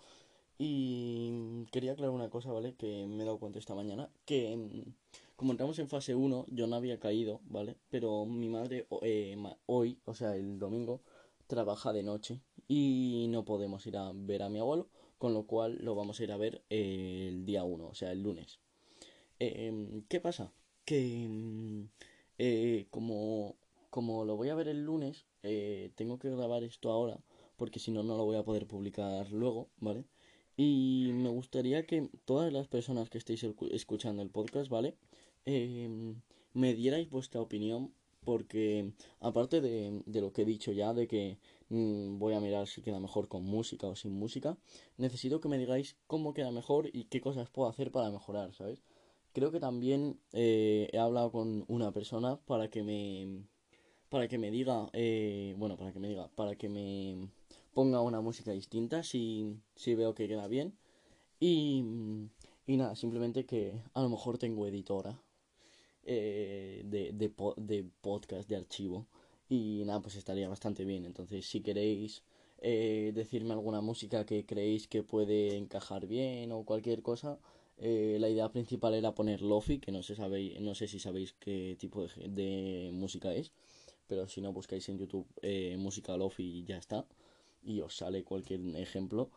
Y 0.59 1.65
quería 1.73 1.93
aclarar 1.93 2.15
una 2.15 2.31
cosa, 2.31 2.53
¿vale? 2.53 2.75
Que 2.77 3.07
me 3.07 3.23
he 3.23 3.27
dado 3.27 3.39
cuenta 3.39 3.59
esta 3.59 3.75
mañana. 3.75 4.11
Que 4.27 4.57
mm, 4.57 4.93
como 5.37 5.53
entramos 5.53 5.79
en 5.79 5.89
fase 5.89 6.15
1, 6.15 6.47
yo 6.49 6.67
no 6.67 6.77
había 6.77 6.99
caído, 6.99 7.41
¿vale? 7.45 7.77
Pero 7.91 8.27
mi 8.27 8.49
madre 8.49 8.87
eh, 9.03 9.37
hoy, 9.67 9.99
o 10.05 10.15
sea, 10.15 10.37
el 10.37 10.59
domingo, 10.59 11.03
trabaja 11.47 11.93
de 11.93 12.03
noche. 12.03 12.41
Y 12.69 13.27
no 13.31 13.45
podemos 13.45 13.87
ir 13.87 13.97
a 13.97 14.13
ver 14.15 14.43
a 14.43 14.49
mi 14.49 14.59
abuelo. 14.59 14.89
Con 15.19 15.33
lo 15.35 15.47
cual 15.47 15.79
lo 15.81 15.95
vamos 15.95 16.21
a 16.21 16.25
ir 16.25 16.33
a 16.33 16.37
ver 16.37 16.63
el 16.69 17.47
día 17.47 17.65
1, 17.65 17.87
o 17.89 17.95
sea, 17.95 18.13
el 18.13 18.23
lunes. 18.23 18.61
Em, 19.39 20.03
¿Qué 20.09 20.21
pasa? 20.21 20.53
Que 20.85 21.27
mm, 21.29 21.89
eh, 22.39 22.87
como, 22.91 23.57
como 23.91 24.25
lo 24.25 24.37
voy 24.37 24.51
a 24.51 24.55
ver 24.55 24.69
el 24.69 24.85
lunes, 24.85 25.27
eh, 25.43 25.91
tengo 25.97 26.19
que 26.19 26.31
grabar 26.31 26.65
esto 26.65 26.91
ahora. 26.91 27.19
Porque 27.57 27.79
si 27.79 27.91
no, 27.91 28.03
no 28.03 28.17
lo 28.17 28.25
voy 28.25 28.37
a 28.37 28.45
poder 28.45 28.67
publicar 28.67 29.31
luego, 29.33 29.71
¿vale? 29.79 30.05
Y 30.57 31.11
me 31.15 31.29
gustaría 31.31 31.87
que 31.87 32.11
todas 32.25 32.53
las 32.53 32.69
personas 32.69 33.11
que 33.11 33.19
estéis 33.19 33.45
escuchando 33.73 34.23
el 34.23 34.31
podcast, 34.31 34.71
¿vale? 34.71 34.97
Em, 35.45 36.21
me 36.55 36.75
dierais 36.75 37.11
vuestra 37.11 37.41
opinión 37.41 37.93
porque 38.27 38.93
aparte 39.21 39.61
de, 39.63 40.03
de, 40.05 40.21
lo 40.21 40.33
que 40.33 40.43
he 40.43 40.45
dicho 40.45 40.73
ya, 40.73 40.93
de 40.93 41.07
que 41.07 41.39
mm, 41.71 42.19
voy 42.19 42.35
a 42.35 42.41
mirar 42.41 42.67
si 42.67 42.83
queda 42.83 43.01
mejor 43.01 43.29
con 43.29 43.45
música 43.45 43.87
o 43.87 43.97
sin 43.97 44.13
música, 44.13 44.59
necesito 44.99 45.41
que 45.41 45.49
me 45.49 45.59
digáis 45.59 45.97
cómo 46.09 46.35
queda 46.35 46.51
mejor 46.51 46.91
y 46.93 47.05
qué 47.05 47.21
cosas 47.21 47.49
puedo 47.49 47.69
hacer 47.71 47.93
para 47.93 48.11
mejorar, 48.11 48.53
¿sabes? 48.53 48.83
Creo 49.33 49.53
que 49.53 49.61
también 49.61 50.19
eh, 50.33 50.89
he 50.93 50.99
hablado 50.99 51.31
con 51.31 51.65
una 51.69 51.93
persona 51.93 52.37
para 52.47 52.69
que 52.69 52.83
me... 52.83 53.45
para 54.11 54.29
que 54.29 54.39
me 54.39 54.51
diga, 54.51 54.91
eh, 54.93 55.55
bueno, 55.59 55.77
para 55.77 55.93
que 55.93 56.01
me 56.01 56.09
diga, 56.09 56.29
para 56.35 56.57
que 56.57 56.69
me 56.69 57.31
ponga 57.75 58.01
una 58.03 58.21
música 58.21 58.51
distinta 58.53 59.03
si, 59.05 59.57
si 59.77 59.95
veo 59.95 60.15
que 60.15 60.29
queda 60.29 60.49
bien. 60.49 60.77
Y, 61.41 61.85
y 62.67 62.77
nada, 62.77 62.97
simplemente 62.97 63.47
que 63.47 63.83
a 63.95 64.03
lo 64.03 64.09
mejor 64.09 64.39
tengo 64.39 64.67
editora 64.67 65.21
eh, 66.07 66.83
de, 66.85 67.13
de, 67.13 67.33
de, 67.57 67.85
podcast, 68.01 68.49
de 68.49 68.57
archivo. 68.57 69.07
Y 69.49 69.83
nada, 69.87 70.01
pues 70.01 70.17
estaría 70.17 70.49
bastante 70.49 70.85
bien. 70.85 71.05
Entonces, 71.05 71.47
si 71.47 71.61
queréis 71.61 72.23
eh, 72.59 73.13
decirme 73.15 73.53
alguna 73.53 73.81
música 73.81 74.25
que 74.27 74.47
creéis 74.47 74.89
que 74.89 75.03
puede 75.03 75.57
encajar 75.57 76.07
bien 76.07 76.53
o 76.53 76.65
cualquier 76.65 77.03
cosa, 77.03 77.39
eh, 77.79 78.17
la 78.21 78.29
idea 78.31 78.51
principal 78.51 78.95
era 78.95 79.15
poner 79.15 79.43
lofi, 79.43 79.79
que 79.81 79.93
no 79.93 80.03
sé, 80.03 80.17
sabéis, 80.17 80.61
no 80.61 80.75
sé 80.75 80.89
si 80.89 80.99
sabéis 80.99 81.35
qué 81.41 81.77
tipo 81.79 82.03
de, 82.07 82.29
de 82.29 82.91
música 82.93 83.35
es. 83.35 83.53
Pero 84.09 84.29
si 84.29 84.41
no, 84.41 84.53
buscáis 84.53 84.89
en 84.89 84.99
YouTube 84.99 85.27
música 85.79 86.17
lofi 86.17 86.45
y 86.61 86.65
ya 86.65 86.79
está 86.79 87.07
y 87.67 87.81
os 87.81 87.97
sale 87.97 88.25
cualquier 88.25 88.61
ejemplo. 88.77 89.31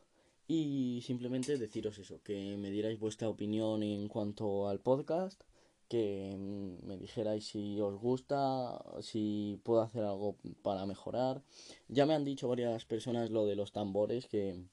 Y 0.47 1.01
simplemente 1.03 1.57
deciros 1.57 1.99
eso, 1.99 2.21
que 2.23 2.57
me 2.57 2.71
dierais 2.71 2.99
vuestra 2.99 3.29
opinión 3.29 3.83
en 3.83 4.07
cuanto 4.07 4.67
al 4.67 4.79
podcast, 4.79 5.43
que 5.89 6.37
me 6.83 6.97
dijerais 6.97 7.45
si 7.45 7.81
os 7.81 7.95
gusta, 7.99 8.79
si 9.01 9.59
puedo 9.63 9.81
hacer 9.81 10.03
algo 10.03 10.37
para 10.61 10.85
mejorar. 10.85 11.43
Ya 11.87 12.05
me 12.05 12.13
han 12.13 12.23
dicho 12.23 12.47
varias 12.47 12.85
personas 12.85 13.31
lo 13.31 13.45
de 13.45 13.55
los 13.55 13.71
tambores, 13.71 14.27
que 14.27 14.63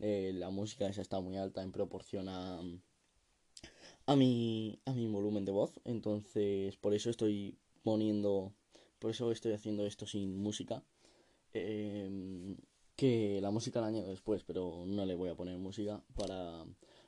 eh, 0.00 0.32
la 0.34 0.50
música 0.50 0.88
esa 0.88 1.02
está 1.02 1.20
muy 1.20 1.36
alta 1.36 1.62
en 1.62 1.72
proporción 1.72 2.28
a, 2.28 2.60
a, 4.06 4.16
mi, 4.16 4.80
a 4.84 4.92
mi 4.92 5.06
volumen 5.06 5.44
de 5.44 5.52
voz. 5.52 5.80
Entonces, 5.84 6.76
por 6.76 6.92
eso 6.92 7.08
estoy 7.08 7.56
poniendo, 7.84 8.52
por 8.98 9.10
eso 9.12 9.30
estoy 9.30 9.52
haciendo 9.52 9.86
esto 9.86 10.06
sin 10.06 10.36
música. 10.36 10.82
Eh, 11.52 12.56
que 12.96 13.40
la 13.40 13.50
música 13.50 13.80
la 13.80 13.88
añado 13.88 14.08
después, 14.08 14.44
pero 14.44 14.84
no 14.86 15.04
le 15.04 15.14
voy 15.14 15.28
a 15.30 15.34
poner 15.34 15.58
música 15.58 16.02
para, 16.14 16.64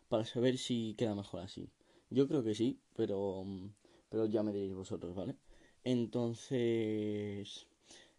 para 0.08 0.24
saber 0.24 0.58
si 0.58 0.94
queda 0.98 1.14
mejor 1.14 1.40
así. 1.40 1.68
Yo 2.10 2.28
creo 2.28 2.42
que 2.42 2.54
sí, 2.54 2.80
pero, 2.94 3.44
pero 4.08 4.26
ya 4.26 4.42
me 4.42 4.52
diréis 4.52 4.74
vosotros, 4.74 5.14
¿vale? 5.14 5.36
Entonces, 5.84 7.66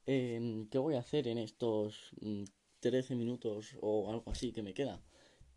em, 0.06 0.68
¿qué 0.70 0.78
voy 0.78 0.96
a 0.96 1.00
hacer 1.00 1.28
en 1.28 1.38
estos 1.38 2.12
13 2.80 3.16
mm, 3.16 3.18
minutos 3.18 3.76
o 3.82 4.10
algo 4.12 4.32
así 4.32 4.52
que 4.52 4.64
me 4.64 4.74
queda? 4.74 5.02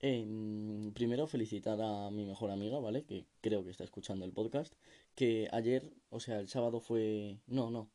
Em, 0.02 0.92
primero 0.92 1.26
felicitar 1.26 1.80
a 1.80 2.10
mi 2.10 2.24
mejor 2.24 2.50
amiga, 2.50 2.78
¿vale? 2.78 3.04
Que 3.04 3.26
creo 3.40 3.64
que 3.64 3.70
está 3.70 3.84
escuchando 3.84 4.24
el 4.24 4.32
podcast. 4.32 4.74
Que 5.14 5.48
ayer, 5.52 5.92
o 6.10 6.20
sea, 6.20 6.40
el 6.40 6.48
sábado 6.48 6.80
fue... 6.80 7.38
No, 7.46 7.70
no. 7.70 7.90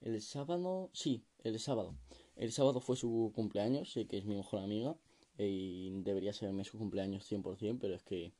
El 0.00 0.20
sábado... 0.22 0.90
Sí, 0.92 1.24
el 1.44 1.58
sábado. 1.60 1.94
El 2.36 2.52
sábado 2.52 2.80
fue 2.80 2.96
su 2.96 3.32
cumpleaños, 3.34 3.92
sé 3.92 4.06
que 4.06 4.18
es 4.18 4.24
mi 4.24 4.34
mejor 4.34 4.60
amiga 4.60 4.96
eh, 5.38 5.48
y 5.48 5.90
debería 6.02 6.32
serme 6.32 6.64
su 6.64 6.78
cumpleaños 6.78 7.30
100%, 7.30 7.78
pero 7.80 7.94
es 7.94 8.02
que 8.02 8.32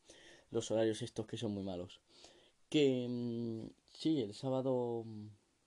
los 0.53 0.71
horarios 0.71 1.03
estos 1.03 1.27
que 1.27 1.37
son 1.37 1.53
muy 1.53 1.65
malos. 1.65 2.01
Que 2.69 3.07
mm, 3.09 3.71
sí, 3.93 4.21
el 4.23 4.35
sábado... 4.35 5.05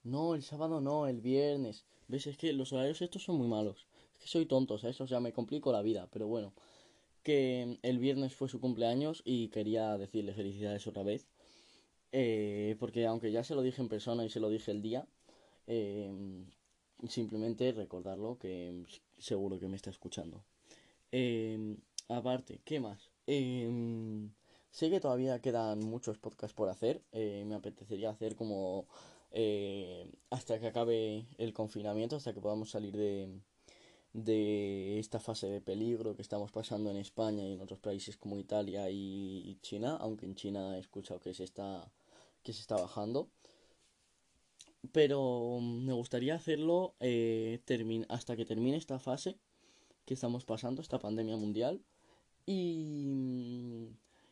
No, 0.03 0.35
el 0.35 0.43
sábado 0.43 0.79
no, 0.81 1.07
el 1.07 1.19
viernes. 1.21 1.85
¿Ves? 2.07 2.27
Es 2.27 2.37
que 2.37 2.53
los 2.53 2.71
horarios 2.73 3.01
estos 3.01 3.23
son 3.23 3.37
muy 3.37 3.47
malos. 3.47 3.87
Es 4.13 4.21
que 4.21 4.27
soy 4.27 4.45
tonto, 4.45 4.77
¿sabes? 4.77 5.01
O 5.01 5.07
sea, 5.07 5.19
me 5.19 5.33
complico 5.33 5.71
la 5.73 5.81
vida, 5.81 6.07
pero 6.11 6.27
bueno. 6.27 6.53
que 7.23 7.79
el 7.81 7.99
viernes 7.99 8.35
fue 8.35 8.47
su 8.49 8.59
cumpleaños 8.61 9.21
y 9.25 9.49
quería 9.49 9.97
decirle 9.97 10.33
felicidades 10.33 10.87
otra 10.87 11.03
vez. 11.03 11.27
Eh, 12.11 12.75
porque 12.79 13.05
aunque 13.07 13.31
ya 13.31 13.43
se 13.43 13.55
lo 13.55 13.61
dije 13.63 13.81
en 13.81 13.89
persona 13.89 14.23
y 14.23 14.29
se 14.29 14.39
lo 14.39 14.49
dije 14.49 14.71
el 14.71 14.81
día, 14.81 15.07
eh, 15.67 16.11
simplemente 17.09 17.71
recordarlo 17.73 18.37
que 18.37 18.85
seguro 19.17 19.59
que 19.59 19.67
me 19.67 19.75
está 19.75 19.89
escuchando. 19.89 20.43
Eh, 21.11 21.77
aparte, 22.09 22.61
¿qué 22.63 22.79
más? 22.79 23.11
Sé 24.77 24.89
que 24.89 24.99
todavía 24.99 25.39
quedan 25.39 25.79
muchos 25.79 26.17
podcasts 26.17 26.53
por 26.53 26.67
hacer. 26.69 27.01
me 27.13 27.55
apetecería 27.55 28.09
hacer 28.09 28.35
como 28.35 28.87
hasta 30.29 30.59
que 30.59 30.67
acabe 30.67 31.25
el 31.37 31.53
confinamiento, 31.53 32.15
hasta 32.17 32.33
que 32.33 32.41
podamos 32.41 32.71
salir 32.71 32.95
de, 32.95 33.29
de 34.13 34.99
esta 34.99 35.19
fase 35.19 35.47
de 35.47 35.61
peligro 35.61 36.15
que 36.15 36.21
estamos 36.21 36.51
pasando 36.51 36.89
en 36.89 36.97
España 36.97 37.43
y 37.45 37.53
en 37.53 37.61
otros 37.61 37.79
países 37.79 38.17
como 38.17 38.37
Italia 38.37 38.89
y 38.89 39.57
China, 39.61 39.97
aunque 39.99 40.25
en 40.25 40.35
China 40.35 40.77
he 40.77 40.79
escuchado 40.79 41.19
que 41.19 41.33
se 41.33 41.45
está, 41.45 41.89
que 42.43 42.53
se 42.53 42.61
está 42.61 42.75
bajando. 42.75 43.29
Pero 44.91 45.59
me 45.61 45.93
gustaría 45.93 46.35
hacerlo 46.35 46.95
eh, 46.99 47.59
hasta 48.09 48.35
que 48.35 48.45
termine 48.45 48.77
esta 48.77 48.99
fase 48.99 49.37
que 50.05 50.13
estamos 50.13 50.45
pasando, 50.45 50.81
esta 50.81 50.99
pandemia 50.99 51.37
mundial. 51.37 51.81
Y 52.45 53.89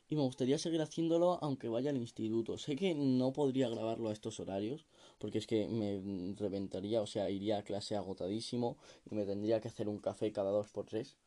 y 0.10 0.16
me 0.16 0.22
gustaría 0.22 0.58
seguir 0.58 0.82
haciéndolo 0.82 1.40
aunque 1.42 1.70
vaya 1.70 1.90
al 1.90 1.98
instituto. 1.98 2.58
Sé 2.58 2.76
que 2.76 2.96
no 2.96 3.34
podría 3.34 3.70
grabarlo 3.70 4.10
a 4.10 4.14
estos 4.14 4.40
horarios 4.40 4.86
porque 5.20 5.38
es 5.38 5.48
que 5.48 5.68
me 5.68 6.36
reventaría, 6.36 7.02
o 7.02 7.08
sea, 7.08 7.30
iría 7.30 7.60
a 7.60 7.64
clase 7.64 7.96
agotadísimo 7.96 8.78
y 9.10 9.16
me 9.16 9.26
tendría 9.26 9.62
que 9.62 9.70
hacer 9.70 9.88
un 9.88 10.00
café 10.00 10.32
cada 10.32 10.52
dos 10.52 10.68
por 10.70 10.86
tres. 10.86 11.18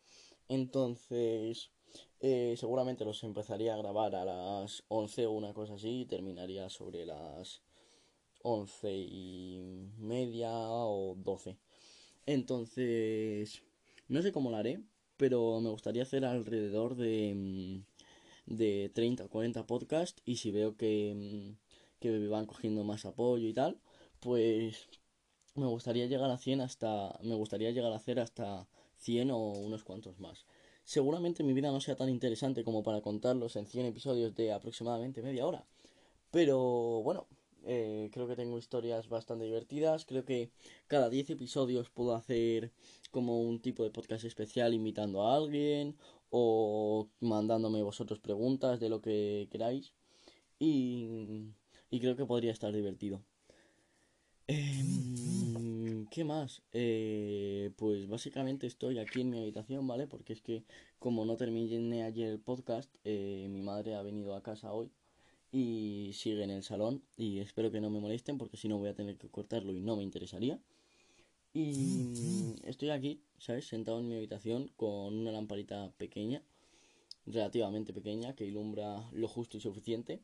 Entonces, 0.49 1.71
eh, 2.21 2.55
seguramente 2.57 3.05
los 3.05 3.23
empezaría 3.25 3.75
a 3.75 3.79
grabar 3.79 4.15
a 4.15 4.25
las 4.25 4.85
11 4.89 5.27
o 5.27 5.33
una 5.33 5.53
cosa 5.53 5.75
así 5.75 6.03
y 6.03 6.07
terminaría 6.07 6.69
sobre 6.71 7.07
las 7.07 7.63
11 8.43 8.93
y 8.93 9.61
media 9.99 10.51
o 10.53 11.17
12. 11.17 11.57
Entonces, 12.27 13.63
no 14.09 14.23
sé 14.23 14.33
cómo 14.33 14.51
lo 14.51 14.57
haré, 14.57 14.81
pero 15.17 15.61
me 15.61 15.71
gustaría 15.71 16.03
hacer 16.03 16.25
alrededor 16.25 16.97
de 16.97 17.35
mm, 17.35 17.96
de 18.47 18.91
30 18.95 19.25
o 19.25 19.29
40 19.29 19.67
podcasts 19.67 20.23
y 20.25 20.37
si 20.37 20.51
veo 20.51 20.77
que, 20.77 21.15
mm, 21.15 21.59
que 22.01 22.29
van 22.29 22.47
cogiendo 22.47 22.85
más 22.85 23.05
apoyo 23.05 23.49
y 23.49 23.53
tal, 23.53 23.81
pues 24.21 24.89
me 25.55 25.67
gustaría 25.67 26.07
llegar 26.07 26.31
a 26.31 26.39
100 26.39 26.61
hasta 26.61 27.19
me 27.23 27.35
gustaría 27.35 27.71
llegar 27.71 27.93
a 27.93 27.97
hacer 27.97 28.21
hasta 28.21 28.69
100 28.99 29.31
o 29.31 29.39
unos 29.39 29.85
cuantos 29.85 30.19
más. 30.21 30.47
Seguramente 30.85 31.43
mi 31.43 31.53
vida 31.53 31.73
no 31.73 31.81
sea 31.81 31.97
tan 31.97 32.09
interesante 32.09 32.65
como 32.65 32.83
para 32.83 33.01
contarlos 33.01 33.57
en 33.57 33.67
100 33.67 33.87
episodios 33.87 34.35
de 34.35 34.53
aproximadamente 34.53 35.23
media 35.23 35.47
hora. 35.47 35.67
Pero 36.31 37.03
bueno, 37.03 37.27
eh, 37.65 38.11
creo 38.13 38.29
que 38.29 38.37
tengo 38.37 38.59
historias 38.59 39.09
bastante 39.09 39.45
divertidas. 39.45 40.05
Creo 40.05 40.25
que 40.25 40.51
cada 40.87 41.11
10 41.11 41.31
episodios 41.31 41.91
puedo 41.91 42.15
hacer 42.15 42.73
como 43.11 43.41
un 43.41 43.61
tipo 43.61 43.83
de 43.83 43.91
podcast 43.91 44.25
especial 44.25 44.75
invitando 44.75 45.23
a 45.23 45.37
alguien 45.37 45.97
o 46.31 47.09
mandándome 47.21 47.83
vosotros 47.83 48.21
preguntas 48.21 48.81
de 48.81 48.89
lo 48.89 49.01
que 49.01 49.49
queráis. 49.51 49.93
Y, 50.59 51.53
y 51.91 52.01
creo 52.01 52.17
que 52.17 52.27
podría 52.27 52.53
estar 52.53 52.73
divertido. 52.73 53.23
Em, 54.49 56.07
¿Qué 56.11 56.25
más? 56.25 56.63
Eh, 56.73 57.73
pues 57.77 58.09
básicamente 58.09 58.67
estoy 58.67 58.99
aquí 58.99 59.21
en 59.21 59.31
mi 59.31 59.39
habitación, 59.39 59.87
¿vale? 59.87 60.07
Porque 60.07 60.33
es 60.33 60.41
que 60.41 60.65
como 60.99 61.25
no 61.25 61.37
terminé 61.37 62.05
ayer 62.05 62.31
el 62.31 62.39
podcast, 62.41 62.95
eh, 63.05 63.47
mi 63.51 63.63
madre 63.63 63.97
ha 63.97 64.03
venido 64.03 64.35
a 64.35 64.43
casa 64.43 64.73
hoy 64.73 64.91
y 65.53 66.13
sigue 66.15 66.45
en 66.45 66.51
el 66.51 66.63
salón 66.63 67.03
y 67.17 67.41
espero 67.41 67.71
que 67.71 67.81
no 67.81 67.91
me 67.91 68.01
molesten 68.01 68.39
porque 68.39 68.57
si 68.57 68.69
no 68.69 68.79
voy 68.79 68.89
a 68.89 68.95
tener 68.95 69.17
que 69.19 69.29
cortarlo 69.29 69.73
y 69.73 69.81
no 69.81 69.97
me 69.97 70.05
interesaría. 70.05 70.61
Y 71.59 72.55
estoy 72.65 72.91
aquí, 72.91 73.23
¿sabes? 73.39 73.67
Sentado 73.67 74.01
en 74.01 74.09
mi 74.09 74.17
habitación 74.17 74.71
con 74.77 75.15
una 75.17 75.33
lamparita 75.33 75.91
pequeña, 75.97 76.43
relativamente 77.25 77.95
pequeña, 77.95 78.35
que 78.35 78.45
ilumbra 78.45 79.09
lo 79.13 79.27
justo 79.27 79.57
y 79.57 79.63
suficiente. 79.63 80.21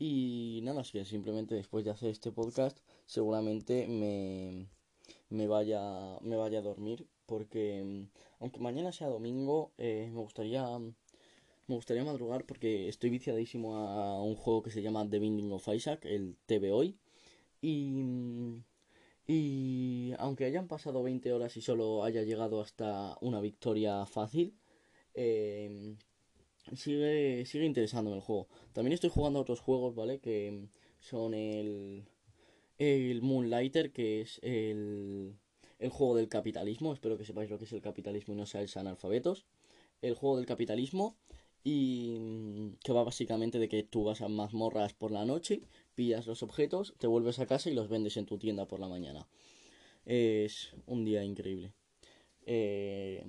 Y 0.00 0.58
nada, 0.64 0.80
es 0.82 0.90
que 0.90 1.04
simplemente 1.04 1.54
después 1.54 1.84
de 1.84 1.92
hacer 1.92 2.10
este 2.10 2.32
podcast, 2.32 2.80
seguramente 3.06 3.86
me, 3.86 4.66
me, 5.28 5.46
vaya, 5.46 6.18
me 6.22 6.34
vaya 6.34 6.58
a 6.58 6.62
dormir. 6.62 7.06
Porque 7.24 8.08
aunque 8.40 8.58
mañana 8.58 8.90
sea 8.90 9.06
domingo, 9.06 9.70
eh, 9.78 10.10
me 10.12 10.20
gustaría 10.22 10.66
me 11.68 11.76
gustaría 11.76 12.02
madrugar 12.02 12.46
porque 12.46 12.88
estoy 12.88 13.10
viciadísimo 13.10 13.76
a 13.76 14.20
un 14.20 14.34
juego 14.34 14.64
que 14.64 14.72
se 14.72 14.82
llama 14.82 15.08
The 15.08 15.20
Binding 15.20 15.52
of 15.52 15.68
Isaac, 15.68 16.04
el 16.04 16.36
TV 16.46 16.72
hoy. 16.72 16.98
Y 17.62 18.02
y 19.26 20.12
aunque 20.18 20.44
hayan 20.44 20.68
pasado 20.68 21.02
20 21.02 21.32
horas 21.32 21.56
y 21.56 21.62
solo 21.62 22.04
haya 22.04 22.22
llegado 22.22 22.60
hasta 22.60 23.16
una 23.20 23.40
victoria 23.40 24.04
fácil, 24.06 24.54
eh, 25.14 25.96
sigue, 26.74 27.44
sigue 27.46 27.64
interesándome 27.64 28.16
el 28.16 28.22
juego. 28.22 28.48
También 28.72 28.92
estoy 28.92 29.10
jugando 29.10 29.40
otros 29.40 29.60
juegos, 29.60 29.94
¿vale? 29.94 30.20
Que 30.20 30.68
son 31.00 31.34
el, 31.34 32.04
el 32.78 33.22
Moonlighter, 33.22 33.92
que 33.92 34.20
es 34.22 34.40
el, 34.42 35.34
el 35.78 35.90
juego 35.90 36.16
del 36.16 36.28
capitalismo. 36.28 36.92
Espero 36.92 37.16
que 37.16 37.24
sepáis 37.24 37.50
lo 37.50 37.58
que 37.58 37.64
es 37.64 37.72
el 37.72 37.82
capitalismo 37.82 38.34
y 38.34 38.36
no 38.36 38.46
seáis 38.46 38.76
analfabetos. 38.76 39.46
El 40.02 40.14
juego 40.14 40.36
del 40.36 40.46
capitalismo 40.46 41.16
y 41.64 42.76
que 42.84 42.92
va 42.92 43.04
básicamente 43.04 43.58
de 43.58 43.68
que 43.70 43.82
tú 43.82 44.04
vas 44.04 44.20
a 44.20 44.28
mazmorras 44.28 44.92
por 44.92 45.10
la 45.10 45.24
noche 45.24 45.62
pillas 45.94 46.26
los 46.26 46.42
objetos, 46.42 46.94
te 46.98 47.06
vuelves 47.06 47.38
a 47.38 47.46
casa 47.46 47.70
y 47.70 47.74
los 47.74 47.88
vendes 47.88 48.16
en 48.16 48.26
tu 48.26 48.38
tienda 48.38 48.66
por 48.66 48.80
la 48.80 48.88
mañana. 48.88 49.26
Es 50.04 50.74
un 50.86 51.04
día 51.04 51.24
increíble. 51.24 51.72
Eh, 52.46 53.24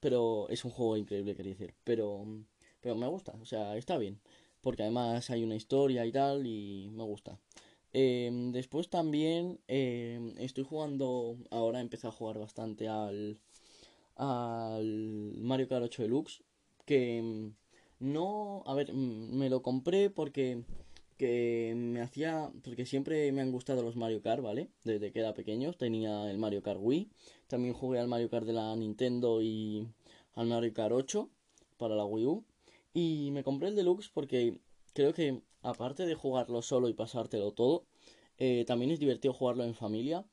pero 0.00 0.48
es 0.48 0.64
un 0.64 0.70
juego 0.70 0.96
increíble, 0.96 1.36
quería 1.36 1.52
decir. 1.52 1.74
Pero, 1.84 2.24
pero 2.80 2.96
me 2.96 3.06
gusta, 3.06 3.32
o 3.40 3.44
sea, 3.44 3.76
está 3.76 3.98
bien. 3.98 4.20
Porque 4.60 4.82
además 4.82 5.30
hay 5.30 5.44
una 5.44 5.56
historia 5.56 6.04
y 6.06 6.12
tal, 6.12 6.46
y 6.46 6.90
me 6.92 7.04
gusta. 7.04 7.38
Eh, 7.92 8.30
después 8.52 8.90
también 8.90 9.60
eh, 9.68 10.34
estoy 10.38 10.64
jugando, 10.64 11.38
ahora 11.50 11.80
empecé 11.80 12.06
a 12.06 12.12
jugar 12.12 12.38
bastante 12.38 12.88
al, 12.88 13.38
al 14.16 15.34
Mario 15.38 15.68
Kart 15.68 15.84
8 15.84 16.02
Deluxe. 16.02 16.42
Que 16.84 17.52
no, 17.98 18.62
a 18.66 18.74
ver, 18.74 18.92
me 18.92 19.48
lo 19.50 19.62
compré 19.62 20.10
porque 20.10 20.62
que 21.16 21.74
me 21.76 22.00
hacía, 22.00 22.50
porque 22.62 22.86
siempre 22.86 23.30
me 23.32 23.40
han 23.42 23.52
gustado 23.52 23.82
los 23.82 23.96
Mario 23.96 24.22
Kart, 24.22 24.42
¿vale? 24.42 24.70
Desde 24.84 25.12
que 25.12 25.20
era 25.20 25.34
pequeño, 25.34 25.72
tenía 25.72 26.30
el 26.30 26.38
Mario 26.38 26.62
Kart 26.62 26.80
Wii, 26.80 27.10
también 27.46 27.74
jugué 27.74 27.98
al 27.98 28.08
Mario 28.08 28.30
Kart 28.30 28.46
de 28.46 28.52
la 28.52 28.74
Nintendo 28.76 29.42
y 29.42 29.88
al 30.34 30.46
Mario 30.46 30.72
Kart 30.74 30.92
8 30.92 31.30
para 31.78 31.96
la 31.96 32.04
Wii 32.04 32.26
U. 32.26 32.44
Y 32.94 33.30
me 33.32 33.44
compré 33.44 33.68
el 33.68 33.76
Deluxe 33.76 34.10
porque 34.12 34.60
creo 34.94 35.12
que 35.12 35.42
aparte 35.62 36.06
de 36.06 36.14
jugarlo 36.14 36.62
solo 36.62 36.88
y 36.88 36.94
pasártelo 36.94 37.52
todo, 37.52 37.86
eh, 38.38 38.64
también 38.66 38.90
es 38.90 39.00
divertido 39.00 39.34
jugarlo 39.34 39.64
en 39.64 39.74
familia. 39.74 40.24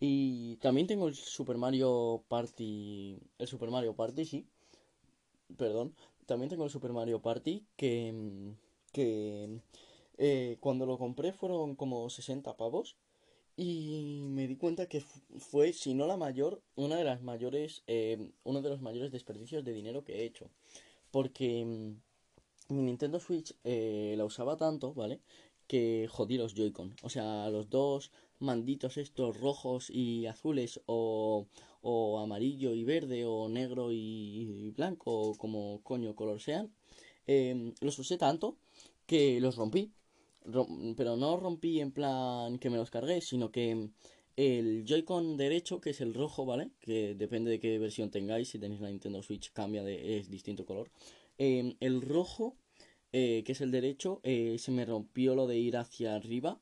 Y 0.00 0.56
también 0.56 0.86
tengo 0.86 1.08
el 1.08 1.14
Super 1.14 1.56
Mario 1.56 2.24
Party, 2.28 3.18
el 3.38 3.46
Super 3.46 3.70
Mario 3.70 3.94
Party, 3.94 4.24
sí. 4.24 4.46
Perdón, 5.56 5.94
también 6.26 6.50
tengo 6.50 6.64
el 6.64 6.70
Super 6.70 6.92
Mario 6.92 7.20
Party 7.22 7.64
que 7.76 8.54
que 8.94 9.60
eh, 10.18 10.58
cuando 10.60 10.86
lo 10.86 10.98
compré 10.98 11.32
fueron 11.32 11.74
como 11.74 12.08
60 12.08 12.56
pavos 12.56 12.96
y 13.56 14.22
me 14.28 14.46
di 14.48 14.56
cuenta 14.56 14.86
que 14.88 15.00
fue, 15.00 15.72
si 15.72 15.94
no 15.94 16.06
la 16.06 16.16
mayor, 16.16 16.62
una 16.76 16.96
de 16.96 17.04
las 17.04 17.22
mayores, 17.22 17.82
eh, 17.86 18.32
uno 18.44 18.62
de 18.62 18.70
los 18.70 18.80
mayores 18.80 19.12
desperdicios 19.12 19.64
de 19.64 19.72
dinero 19.72 20.04
que 20.04 20.20
he 20.20 20.24
hecho. 20.24 20.50
Porque 21.10 21.64
mm, 21.64 22.74
mi 22.74 22.82
Nintendo 22.82 23.20
Switch 23.20 23.54
eh, 23.64 24.14
la 24.16 24.24
usaba 24.24 24.56
tanto, 24.56 24.94
¿vale? 24.94 25.20
Que 25.66 26.08
jodí 26.10 26.36
los 26.38 26.54
Joy-Con. 26.54 26.96
O 27.02 27.08
sea, 27.10 27.48
los 27.50 27.70
dos 27.70 28.12
manditos 28.40 28.96
estos 28.98 29.40
rojos 29.40 29.90
y 29.90 30.26
azules 30.26 30.80
o, 30.86 31.46
o 31.82 32.18
amarillo 32.20 32.74
y 32.74 32.84
verde 32.84 33.24
o 33.26 33.48
negro 33.48 33.92
y, 33.92 34.72
blanco 34.76 35.34
como 35.38 35.80
coño 35.82 36.14
color 36.16 36.40
sean. 36.40 36.72
los 37.80 37.98
usé 37.98 38.18
tanto 38.18 38.58
que 39.06 39.40
los 39.40 39.56
rompí 39.56 39.92
pero 40.96 41.16
no 41.16 41.36
rompí 41.36 41.80
en 41.80 41.92
plan 41.92 42.58
que 42.58 42.70
me 42.70 42.76
los 42.76 42.90
cargué, 42.90 43.20
sino 43.20 43.50
que 43.50 43.90
el 44.36 44.84
Joy-Con 44.84 45.36
derecho, 45.36 45.80
que 45.80 45.90
es 45.90 46.00
el 46.00 46.14
rojo, 46.14 46.44
¿vale? 46.44 46.70
Que 46.80 47.14
depende 47.14 47.50
de 47.50 47.60
qué 47.60 47.78
versión 47.78 48.10
tengáis, 48.10 48.48
si 48.48 48.58
tenéis 48.58 48.80
la 48.80 48.88
Nintendo 48.90 49.22
Switch 49.22 49.52
cambia 49.52 49.82
de 49.84 50.18
es 50.18 50.30
distinto 50.30 50.64
color. 50.66 50.90
Em, 51.38 51.76
el 51.80 52.02
rojo, 52.02 52.56
eh, 53.12 53.42
que 53.44 53.52
es 53.52 53.60
el 53.60 53.70
derecho, 53.70 54.20
eh, 54.24 54.56
se 54.58 54.72
me 54.72 54.84
rompió 54.84 55.34
lo 55.34 55.46
de 55.46 55.58
ir 55.58 55.76
hacia 55.76 56.14
arriba 56.16 56.60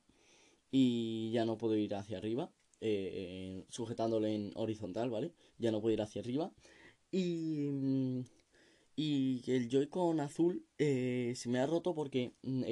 y 0.71 1.31
ya 1.31 1.45
no 1.45 1.57
puedo 1.57 1.75
ir 1.77 1.95
hacia 1.95 2.17
arriba, 2.17 2.51
eh, 2.81 3.65
sujetándole 3.69 4.33
en 4.35 4.51
horizontal, 4.55 5.09
¿vale? 5.09 5.33
Ya 5.59 5.71
no 5.71 5.81
puedo 5.81 5.93
ir 5.93 6.01
hacia 6.01 6.21
arriba. 6.21 6.51
Y, 7.11 7.69
Y 8.95 9.43
el 9.47 9.69
Joy-Con 9.69 10.19
azul 10.19 10.65
se 10.77 11.45
me 11.47 11.59
ha 11.59 11.65
roto 11.65 11.95
porque 11.95 12.33
mm, 12.43 12.63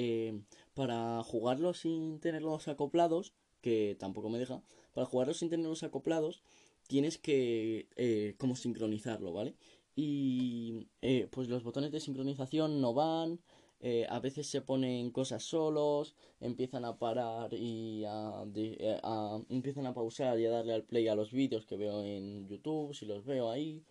para 0.74 1.22
jugarlo 1.24 1.74
sin 1.74 2.20
tenerlos 2.20 2.68
acoplados, 2.68 3.34
que 3.60 3.96
tampoco 3.98 4.28
me 4.30 4.38
deja, 4.38 4.62
para 4.94 5.06
jugarlo 5.06 5.34
sin 5.34 5.50
tenerlos 5.50 5.82
acoplados, 5.82 6.42
tienes 6.88 7.18
que 7.18 7.88
eh, 7.96 8.34
como 8.38 8.56
sincronizarlo, 8.56 9.32
¿vale? 9.32 9.54
Y 9.94 10.88
eh, 11.02 11.28
pues 11.30 11.48
los 11.48 11.62
botones 11.64 11.92
de 11.92 12.00
sincronización 12.00 12.80
no 12.80 12.94
van, 12.94 13.40
eh, 13.80 14.06
a 14.08 14.20
veces 14.20 14.46
se 14.48 14.60
ponen 14.62 15.10
cosas 15.10 15.42
solos, 15.44 16.14
empiezan 16.40 16.84
a 16.84 16.98
parar 16.98 17.52
y 17.54 18.04
a, 18.06 18.44
de- 18.46 18.98
a- 19.02 19.40
empiezan 19.48 19.86
a 19.86 19.94
pausar 19.94 20.38
y 20.38 20.46
a 20.46 20.50
darle 20.50 20.72
al 20.74 20.84
play 20.84 21.08
a 21.08 21.14
los 21.14 21.32
vídeos 21.32 21.66
que 21.66 21.76
veo 21.76 22.02
en 22.02 22.46
YouTube, 22.48 22.94
si 22.94 23.06
los 23.06 23.24
veo 23.24 23.50
ahí. 23.50 23.82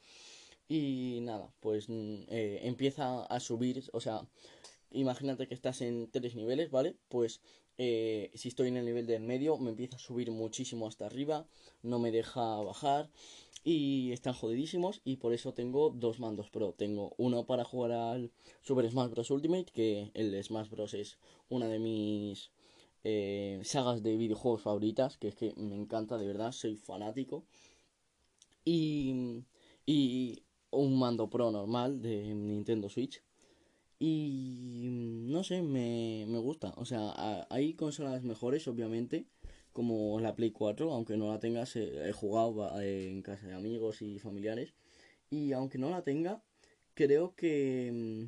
Y 0.68 1.20
nada, 1.24 1.52
pues 1.60 1.90
mm, 1.90 2.24
eh, 2.30 2.60
empieza 2.64 3.24
a 3.26 3.40
subir, 3.40 3.84
o 3.94 4.00
sea, 4.00 4.26
imagínate 4.92 5.48
que 5.48 5.54
estás 5.54 5.82
en 5.82 6.10
tres 6.12 6.36
niveles, 6.36 6.72
¿vale? 6.72 6.96
Pues 7.10 7.42
eh, 7.78 8.32
si 8.36 8.50
estoy 8.50 8.68
en 8.70 8.78
el 8.78 8.86
nivel 8.86 9.08
del 9.08 9.24
medio, 9.24 9.58
me 9.58 9.72
empieza 9.72 9.96
a 9.96 10.00
subir 10.00 10.32
muchísimo 10.32 10.88
hasta 10.88 11.06
arriba, 11.06 11.48
no 11.82 12.00
me 12.00 12.12
deja 12.12 12.62
bajar 12.62 13.10
y 13.64 14.12
están 14.12 14.34
jodidísimos 14.34 15.02
y 15.04 15.18
por 15.18 15.34
eso 15.34 15.54
tengo 15.54 15.92
dos 15.92 16.20
mandos 16.20 16.50
Pro. 16.50 16.74
Tengo 16.74 17.14
uno 17.18 17.46
para 17.46 17.64
jugar 17.64 17.92
al 17.92 18.32
Super 18.62 18.90
Smash 18.90 19.10
Bros. 19.12 19.32
Ultimate, 19.32 19.72
que 19.74 20.12
el 20.14 20.44
Smash 20.44 20.70
Bros. 20.70 20.94
es 20.94 21.18
una 21.50 21.68
de 21.68 21.80
mis 21.80 22.52
eh, 23.04 23.62
sagas 23.64 24.04
de 24.04 24.16
videojuegos 24.18 24.62
favoritas, 24.62 25.18
que 25.18 25.30
es 25.30 25.36
que 25.36 25.54
me 25.56 25.76
encanta 25.76 26.18
de 26.18 26.28
verdad, 26.28 26.52
soy 26.52 26.76
fanático. 26.76 27.44
Y, 28.64 29.44
y 29.86 30.44
un 30.72 30.98
mando 31.00 31.30
Pro 31.30 31.52
normal 31.52 32.02
de 32.02 32.34
Nintendo 32.34 32.90
Switch. 32.90 33.22
Y 34.04 34.88
no 35.30 35.44
sé, 35.44 35.62
me, 35.62 36.26
me 36.28 36.40
gusta. 36.40 36.74
O 36.78 36.86
sea, 36.86 37.46
hay 37.50 37.74
consolas 37.76 38.24
mejores, 38.24 38.68
obviamente, 38.68 39.28
como 39.74 40.20
la 40.20 40.36
Play 40.36 40.52
4, 40.52 40.92
aunque 40.92 41.18
no 41.18 41.28
la 41.30 41.40
tengas, 41.40 41.76
eh, 41.76 42.10
he 42.10 42.12
jugado 42.12 42.80
en 42.82 43.22
casa 43.22 43.48
de 43.48 43.54
amigos 43.54 44.02
y 44.02 44.18
familiares. 44.20 44.74
Y 45.30 45.54
aunque 45.54 45.78
no 45.80 45.90
la 45.92 46.04
tenga, 46.04 46.44
creo 46.96 47.36
que 47.36 47.92
mm, 47.94 48.26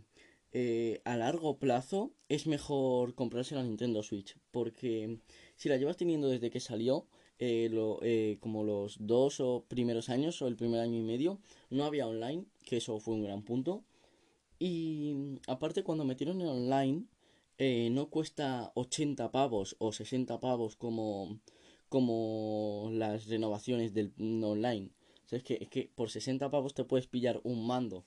eh, 0.53 1.01
a 1.05 1.17
largo 1.17 1.57
plazo 1.59 2.13
es 2.29 2.47
mejor 2.47 3.15
comprarse 3.15 3.55
la 3.55 3.63
Nintendo 3.63 4.03
Switch. 4.03 4.37
Porque 4.51 5.19
si 5.55 5.69
la 5.69 5.77
llevas 5.77 5.97
teniendo 5.97 6.29
desde 6.29 6.51
que 6.51 6.59
salió, 6.59 7.07
eh, 7.39 7.69
lo- 7.71 7.99
eh, 8.03 8.37
como 8.41 8.63
los 8.63 8.97
dos 8.99 9.39
o 9.39 9.65
primeros 9.67 10.09
años 10.09 10.41
o 10.41 10.47
el 10.47 10.55
primer 10.55 10.81
año 10.81 10.97
y 10.99 11.03
medio, 11.03 11.39
no 11.71 11.85
había 11.85 12.07
online, 12.07 12.45
que 12.65 12.77
eso 12.77 12.99
fue 12.99 13.15
un 13.15 13.23
gran 13.23 13.43
punto. 13.43 13.83
Y 14.63 15.11
mm, 15.13 15.39
aparte 15.47 15.83
cuando 15.83 16.05
metieron 16.05 16.39
el 16.39 16.47
online, 16.47 17.03
eh, 17.57 17.89
no 17.91 18.09
cuesta 18.09 18.71
80 18.75 19.29
pavos 19.29 19.75
o 19.77 19.91
60 19.91 20.39
pavos 20.39 20.77
como, 20.77 21.41
como 21.89 22.89
las 22.93 23.27
renovaciones 23.27 23.93
del 23.93 24.13
mm, 24.15 24.41
online. 24.41 24.89
O 25.25 25.27
sea, 25.27 25.37
es 25.37 25.43
que, 25.43 25.55
es 25.59 25.67
que 25.67 25.91
por 25.93 26.09
60 26.09 26.49
pavos 26.49 26.73
te 26.73 26.85
puedes 26.85 27.07
pillar 27.07 27.41
un 27.43 27.67
mando 27.67 28.05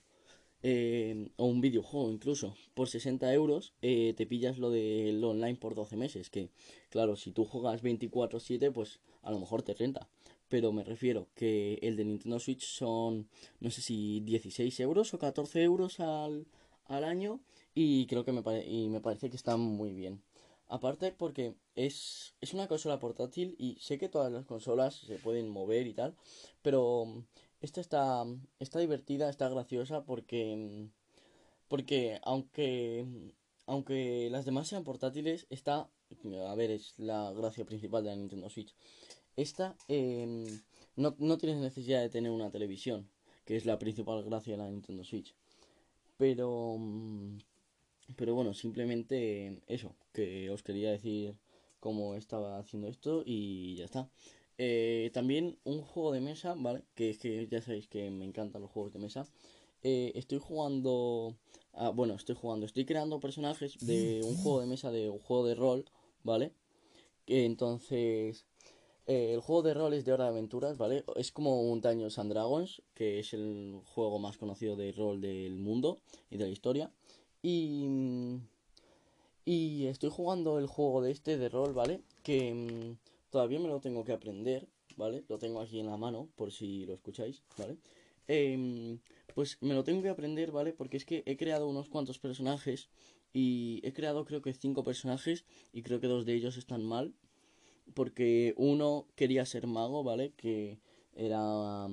eh, 0.63 1.29
o 1.35 1.45
un 1.45 1.61
videojuego 1.61 2.09
incluso. 2.09 2.55
Por 2.73 2.89
60 2.89 3.31
euros 3.35 3.75
eh, 3.83 4.15
te 4.17 4.25
pillas 4.25 4.57
lo 4.57 4.71
del 4.71 5.23
online 5.23 5.57
por 5.59 5.75
12 5.75 5.95
meses. 5.95 6.31
Que 6.31 6.49
claro, 6.89 7.17
si 7.17 7.31
tú 7.33 7.45
juegas 7.45 7.83
24/7 7.83 8.71
pues 8.71 8.99
a 9.21 9.29
lo 9.29 9.37
mejor 9.39 9.61
te 9.61 9.75
renta. 9.75 10.09
Pero 10.49 10.71
me 10.71 10.83
refiero 10.83 11.27
que 11.35 11.75
el 11.81 11.95
de 11.97 12.05
Nintendo 12.05 12.39
Switch 12.39 12.65
son, 12.65 13.27
no 13.59 13.69
sé 13.71 13.81
si 13.81 14.21
16 14.21 14.79
euros 14.79 15.13
o 15.13 15.19
14 15.19 15.61
euros 15.63 15.99
al, 15.99 16.47
al 16.85 17.03
año. 17.03 17.41
Y 17.75 18.07
creo 18.07 18.23
que 18.25 18.31
me, 18.31 18.41
pare- 18.43 18.65
y 18.67 18.89
me 18.89 19.01
parece 19.01 19.29
que 19.29 19.35
está 19.35 19.57
muy 19.57 19.93
bien. 19.93 20.21
Aparte 20.69 21.11
porque 21.11 21.55
es, 21.75 22.33
es 22.41 22.53
una 22.53 22.67
consola 22.67 22.99
portátil 22.99 23.55
y 23.57 23.77
sé 23.79 23.97
que 23.97 24.09
todas 24.09 24.31
las 24.31 24.45
consolas 24.45 24.95
se 24.95 25.17
pueden 25.19 25.49
mover 25.49 25.87
y 25.87 25.93
tal. 25.93 26.15
Pero 26.61 27.23
esta 27.61 27.81
está, 27.81 28.25
está 28.59 28.79
divertida, 28.79 29.29
está 29.29 29.49
graciosa 29.49 30.03
porque, 30.05 30.87
porque 31.67 32.19
aunque, 32.23 33.05
aunque 33.65 34.29
las 34.31 34.45
demás 34.45 34.67
sean 34.67 34.83
portátiles, 34.83 35.47
está, 35.49 35.89
a 36.47 36.55
ver, 36.55 36.71
es 36.71 36.93
la 36.97 37.31
gracia 37.33 37.65
principal 37.65 38.03
de 38.03 38.09
la 38.11 38.15
Nintendo 38.15 38.49
Switch. 38.49 38.73
Esta 39.37 39.75
em, 39.87 40.45
no, 40.95 41.15
no 41.19 41.37
tienes 41.37 41.59
necesidad 41.59 42.01
de 42.01 42.09
tener 42.09 42.31
una 42.31 42.49
televisión, 42.49 43.07
que 43.45 43.55
es 43.55 43.65
la 43.65 43.79
principal 43.79 44.23
gracia 44.23 44.53
de 44.53 44.57
la 44.57 44.69
Nintendo 44.69 45.03
Switch. 45.03 45.33
Pero, 46.17 46.75
mm, 46.77 47.37
pero 48.15 48.33
bueno, 48.35 48.53
simplemente 48.53 49.61
eso, 49.67 49.95
que 50.11 50.49
os 50.49 50.63
quería 50.63 50.91
decir 50.91 51.35
cómo 51.79 52.15
estaba 52.15 52.57
haciendo 52.57 52.87
esto 52.87 53.23
y 53.25 53.75
ya 53.75 53.85
está. 53.85 54.09
Eh, 54.57 55.11
también 55.13 55.59
un 55.63 55.81
juego 55.81 56.11
de 56.11 56.21
mesa, 56.21 56.55
¿vale? 56.57 56.83
Que 56.95 57.11
es 57.11 57.19
que 57.19 57.47
ya 57.47 57.61
sabéis 57.61 57.87
que 57.87 58.09
me 58.09 58.25
encantan 58.25 58.61
los 58.63 58.71
juegos 58.71 58.93
de 58.93 58.99
mesa. 58.99 59.27
Eh, 59.83 60.13
estoy 60.15 60.39
jugando, 60.39 61.37
ah, 61.73 61.89
bueno, 61.89 62.15
estoy 62.15 62.35
jugando, 62.35 62.65
estoy 62.65 62.85
creando 62.85 63.19
personajes 63.19 63.77
de 63.81 64.21
un 64.23 64.35
juego 64.37 64.61
de 64.61 64.67
mesa, 64.67 64.91
de 64.91 65.09
un 65.09 65.19
juego 65.19 65.45
de 65.45 65.55
rol, 65.55 65.85
¿vale? 66.23 66.53
Entonces, 67.27 68.45
eh, 69.07 69.33
el 69.33 69.39
juego 69.39 69.63
de 69.63 69.73
rol 69.73 69.93
es 69.93 70.05
de 70.05 70.11
Hora 70.11 70.25
de 70.25 70.31
Aventuras, 70.31 70.77
¿vale? 70.77 71.05
Es 71.15 71.31
como 71.31 71.61
un 71.61 71.81
Dungeons 71.81 72.19
and 72.19 72.31
Dragons, 72.31 72.81
que 72.93 73.19
es 73.19 73.33
el 73.33 73.79
juego 73.85 74.19
más 74.19 74.37
conocido 74.37 74.75
de 74.75 74.91
rol 74.91 75.21
del 75.21 75.57
mundo 75.57 75.99
y 76.29 76.37
de 76.37 76.43
la 76.43 76.51
historia. 76.51 76.91
Y, 77.41 77.85
mm, 77.87 78.41
y 79.45 79.85
estoy 79.87 80.09
jugando 80.09 80.59
el 80.59 80.67
juego 80.67 81.01
de 81.01 81.11
este 81.11 81.37
de 81.37 81.47
rol, 81.47 81.73
¿vale? 81.73 82.01
Que 82.21 82.53
mm, 82.53 82.97
todavía 83.29 83.59
me 83.59 83.69
lo 83.69 83.79
tengo 83.79 84.03
que 84.03 84.11
aprender, 84.11 84.67
¿vale? 84.97 85.23
Lo 85.29 85.37
tengo 85.37 85.61
aquí 85.61 85.79
en 85.79 85.87
la 85.87 85.95
mano, 85.95 86.27
por 86.35 86.51
si 86.51 86.85
lo 86.85 86.93
escucháis, 86.93 87.41
¿vale? 87.57 87.77
Em, 88.27 88.99
pues 89.33 89.57
me 89.61 89.73
lo 89.73 89.83
tengo 89.85 90.01
que 90.01 90.09
aprender, 90.09 90.51
¿vale? 90.51 90.73
Porque 90.73 90.97
es 90.97 91.05
que 91.05 91.23
he 91.25 91.37
creado 91.37 91.67
unos 91.69 91.87
cuantos 91.87 92.19
personajes 92.19 92.89
y 93.31 93.79
he 93.83 93.93
creado 93.93 94.25
creo 94.25 94.41
que 94.41 94.53
cinco 94.53 94.83
personajes 94.83 95.45
y 95.71 95.81
creo 95.83 96.01
que 96.01 96.07
dos 96.07 96.25
de 96.25 96.33
ellos 96.33 96.57
están 96.57 96.83
mal. 96.83 97.13
Porque 97.93 98.53
uno 98.57 99.07
quería 99.15 99.45
ser 99.45 99.67
mago, 99.67 100.03
¿vale? 100.03 100.33
Que 100.35 100.79
era, 101.15 101.87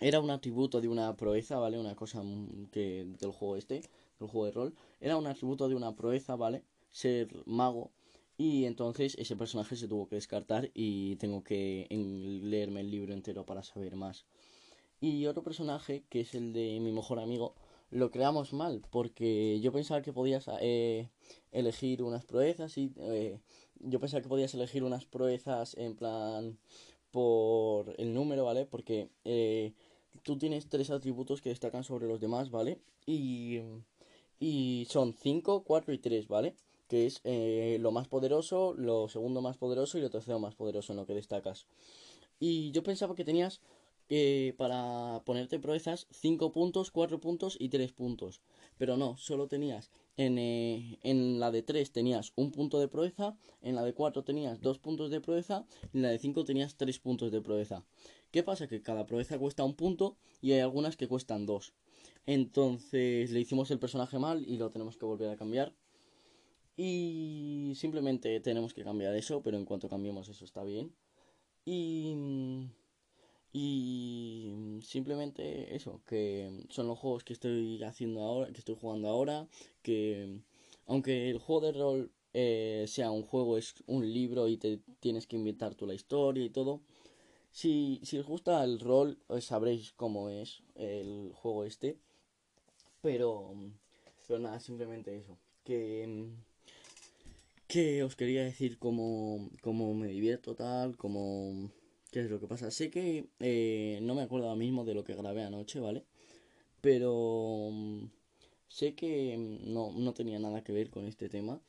era 0.00 0.20
un 0.20 0.30
atributo 0.30 0.80
de 0.80 0.88
una 0.88 1.16
proeza, 1.16 1.58
¿vale? 1.58 1.78
Una 1.78 1.96
cosa 1.96 2.22
mm, 2.22 2.66
que 2.70 3.06
del 3.20 3.32
juego 3.32 3.56
este, 3.56 3.82
del 4.20 4.28
juego 4.28 4.46
de 4.46 4.52
rol. 4.52 4.74
Era 5.00 5.16
un 5.16 5.26
atributo 5.26 5.68
de 5.68 5.74
una 5.74 5.94
proeza, 5.94 6.36
¿vale? 6.36 6.64
Ser 6.90 7.28
mago. 7.46 7.90
Y 8.36 8.66
entonces 8.66 9.16
ese 9.18 9.36
personaje 9.36 9.76
se 9.76 9.88
tuvo 9.88 10.08
que 10.08 10.14
descartar 10.14 10.70
y 10.72 11.16
tengo 11.16 11.42
que 11.42 11.86
leerme 11.90 12.80
el 12.80 12.90
libro 12.90 13.12
entero 13.12 13.44
para 13.44 13.64
saber 13.64 13.96
más. 13.96 14.26
Y 15.00 15.26
otro 15.26 15.42
personaje, 15.42 16.04
que 16.08 16.20
es 16.20 16.34
el 16.34 16.52
de 16.52 16.78
mi 16.80 16.92
mejor 16.92 17.18
amigo, 17.18 17.54
lo 17.90 18.10
creamos 18.10 18.52
mal, 18.52 18.82
porque 18.90 19.60
yo 19.60 19.72
pensaba 19.72 20.02
que 20.02 20.12
podías 20.12 20.46
eh, 20.60 21.08
elegir 21.52 22.02
unas 22.02 22.24
proezas 22.24 22.76
y 22.78 22.92
eh, 22.98 23.40
yo 23.80 24.00
pensaba 24.00 24.22
que 24.22 24.28
podías 24.28 24.54
elegir 24.54 24.84
unas 24.84 25.04
proezas 25.04 25.74
en 25.78 25.96
plan 25.96 26.58
por 27.10 27.94
el 27.98 28.14
número, 28.14 28.44
¿vale? 28.44 28.66
Porque 28.66 29.08
eh, 29.24 29.72
tú 30.22 30.38
tienes 30.38 30.68
tres 30.68 30.90
atributos 30.90 31.40
que 31.40 31.50
destacan 31.50 31.84
sobre 31.84 32.06
los 32.06 32.20
demás, 32.20 32.50
¿vale? 32.50 32.78
Y, 33.06 33.60
y 34.40 34.86
son 34.90 35.14
5, 35.14 35.64
4 35.64 35.94
y 35.94 35.98
3, 35.98 36.28
¿vale? 36.28 36.54
Que 36.88 37.06
es 37.06 37.20
eh, 37.24 37.78
lo 37.80 37.90
más 37.90 38.08
poderoso, 38.08 38.74
lo 38.74 39.08
segundo 39.08 39.40
más 39.42 39.56
poderoso 39.56 39.98
y 39.98 40.00
lo 40.00 40.10
tercero 40.10 40.38
más 40.38 40.54
poderoso 40.54 40.92
en 40.92 40.98
lo 40.98 41.06
que 41.06 41.14
destacas. 41.14 41.66
Y 42.40 42.70
yo 42.70 42.82
pensaba 42.82 43.14
que 43.14 43.24
tenías 43.24 43.60
eh, 44.10 44.54
para 44.56 45.22
ponerte 45.24 45.58
proezas 45.58 46.06
5 46.12 46.52
puntos, 46.52 46.90
4 46.90 47.20
puntos 47.20 47.56
y 47.58 47.68
3 47.68 47.92
puntos. 47.92 48.40
Pero 48.78 48.96
no, 48.96 49.16
solo 49.16 49.48
tenías 49.48 49.90
en, 50.16 50.38
eh, 50.38 50.98
en 51.02 51.40
la 51.40 51.50
de 51.50 51.62
3 51.62 51.92
tenías 51.92 52.32
un 52.36 52.50
punto 52.50 52.80
de 52.80 52.88
proeza, 52.88 53.36
en 53.60 53.74
la 53.74 53.82
de 53.82 53.92
4 53.92 54.24
tenías 54.24 54.60
2 54.60 54.78
puntos 54.78 55.10
de 55.10 55.20
proeza 55.20 55.66
en 55.92 56.02
la 56.02 56.08
de 56.08 56.18
5 56.18 56.44
tenías 56.44 56.76
3 56.76 56.98
puntos 56.98 57.30
de 57.30 57.40
proeza. 57.40 57.84
¿Qué 58.30 58.42
pasa? 58.42 58.68
Que 58.68 58.82
cada 58.82 59.06
proeza 59.06 59.38
cuesta 59.38 59.64
un 59.64 59.74
punto 59.74 60.16
y 60.40 60.52
hay 60.52 60.60
algunas 60.60 60.96
que 60.96 61.08
cuestan 61.08 61.46
2. 61.46 61.72
Entonces 62.26 63.30
le 63.30 63.40
hicimos 63.40 63.70
el 63.70 63.78
personaje 63.78 64.18
mal 64.18 64.44
y 64.46 64.58
lo 64.58 64.70
tenemos 64.70 64.96
que 64.96 65.06
volver 65.06 65.30
a 65.30 65.36
cambiar. 65.36 65.74
Y 66.76 67.72
simplemente 67.74 68.38
tenemos 68.40 68.74
que 68.74 68.84
cambiar 68.84 69.14
eso, 69.16 69.42
pero 69.42 69.56
en 69.56 69.64
cuanto 69.64 69.88
cambiemos 69.88 70.28
eso 70.28 70.44
está 70.44 70.62
bien. 70.62 70.94
Y, 71.64 72.14
y 73.52 74.78
simplemente 74.82 75.74
eso, 75.74 76.00
que 76.06 76.66
son 76.70 76.86
los 76.86 76.98
juegos 76.98 77.24
que 77.24 77.32
estoy 77.32 77.82
haciendo 77.82 78.22
ahora, 78.22 78.52
que 78.52 78.58
estoy 78.58 78.76
jugando 78.80 79.08
ahora, 79.08 79.48
que 79.82 80.40
aunque 80.86 81.30
el 81.30 81.38
juego 81.38 81.66
de 81.66 81.72
rol 81.72 82.10
eh, 82.34 82.84
sea 82.88 83.10
un 83.10 83.22
juego, 83.22 83.58
es 83.58 83.74
un 83.86 84.12
libro 84.12 84.48
y 84.48 84.56
te 84.58 84.80
tienes 85.00 85.26
que 85.26 85.36
inventar 85.36 85.74
tú 85.74 85.86
la 85.86 85.94
historia 85.94 86.44
y 86.44 86.50
todo. 86.50 86.80
Si, 87.50 88.00
si 88.04 88.18
os 88.18 88.26
gusta 88.26 88.62
el 88.64 88.78
rol, 88.80 89.18
pues 89.26 89.46
sabréis 89.46 89.92
cómo 89.92 90.28
es 90.28 90.62
el 90.74 91.32
juego 91.34 91.64
este. 91.64 91.98
Pero, 93.02 93.54
pero 94.26 94.38
nada, 94.40 94.60
simplemente 94.60 95.16
eso. 95.16 95.38
Que, 95.64 96.28
que 97.66 98.02
os 98.02 98.16
quería 98.16 98.44
decir 98.44 98.78
cómo, 98.78 99.50
cómo 99.62 99.94
me 99.94 100.08
divierto 100.08 100.54
tal, 100.54 100.96
cómo... 100.96 101.70
¿Qué 102.10 102.20
es 102.20 102.30
lo 102.30 102.40
que 102.40 102.46
pasa? 102.46 102.70
Sé 102.70 102.90
que 102.90 103.28
eh, 103.40 103.98
no 104.02 104.14
me 104.14 104.22
acuerdo 104.22 104.48
ahora 104.48 104.58
mismo 104.58 104.84
de 104.84 104.94
lo 104.94 105.04
que 105.04 105.14
grabé 105.14 105.42
anoche, 105.42 105.80
¿vale? 105.80 106.04
Pero 106.80 107.70
sé 108.68 108.94
que 108.94 109.36
no, 109.38 109.92
no 109.92 110.14
tenía 110.14 110.38
nada 110.38 110.62
que 110.64 110.72
ver 110.72 110.90
con 110.90 111.06
este 111.06 111.28
tema. 111.28 111.60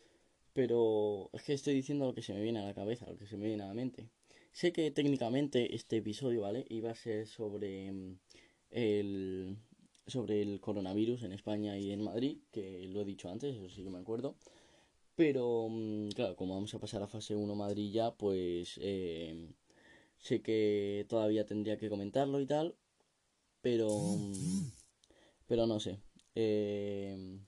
Pero 0.54 1.30
es 1.34 1.44
que 1.44 1.54
estoy 1.54 1.74
diciendo 1.74 2.06
lo 2.06 2.14
que 2.14 2.22
se 2.22 2.34
me 2.34 2.42
viene 2.42 2.60
a 2.60 2.66
la 2.66 2.74
cabeza, 2.74 3.06
lo 3.08 3.18
que 3.18 3.28
se 3.28 3.38
me 3.38 3.48
viene 3.48 3.64
a 3.64 3.68
la 3.68 3.74
mente. 3.74 4.10
Sé 4.52 4.74
que 4.74 4.92
técnicamente 4.92 5.76
este 5.76 5.98
episodio, 5.98 6.42
¿vale? 6.42 6.66
Iba 6.70 6.92
a 6.92 6.96
ser 6.96 7.28
sobre 7.28 7.88
el, 8.72 9.58
sobre 10.08 10.42
el 10.42 10.60
coronavirus 10.60 11.24
en 11.24 11.34
España 11.34 11.78
y 11.78 11.92
en 11.92 12.04
Madrid, 12.04 12.40
que 12.52 12.88
lo 12.90 13.02
he 13.02 13.06
dicho 13.06 13.30
antes, 13.30 13.56
eso 13.56 13.70
sí 13.70 13.84
que 13.84 13.90
me 13.90 14.00
acuerdo. 14.00 14.36
Pero, 15.16 15.68
mm, 15.70 16.10
claro, 16.10 16.36
como 16.36 16.56
vamos 16.56 16.74
a 16.74 16.80
pasar 16.80 17.04
a 17.04 17.08
fase 17.08 17.36
1 17.36 17.56
Madrid 17.56 17.92
ya, 17.92 18.12
pues 18.16 18.80
eh, 18.82 19.50
sé 20.20 20.42
que 20.42 21.06
todavía 21.10 21.46
tendría 21.46 21.78
que 21.78 21.90
comentarlo 21.90 22.40
y 22.40 22.46
tal, 22.46 22.76
pero, 23.62 23.90
mm, 23.90 24.72
pero 25.48 25.68
no 25.68 25.80
sé. 25.80 26.00
Eh, 26.36 27.40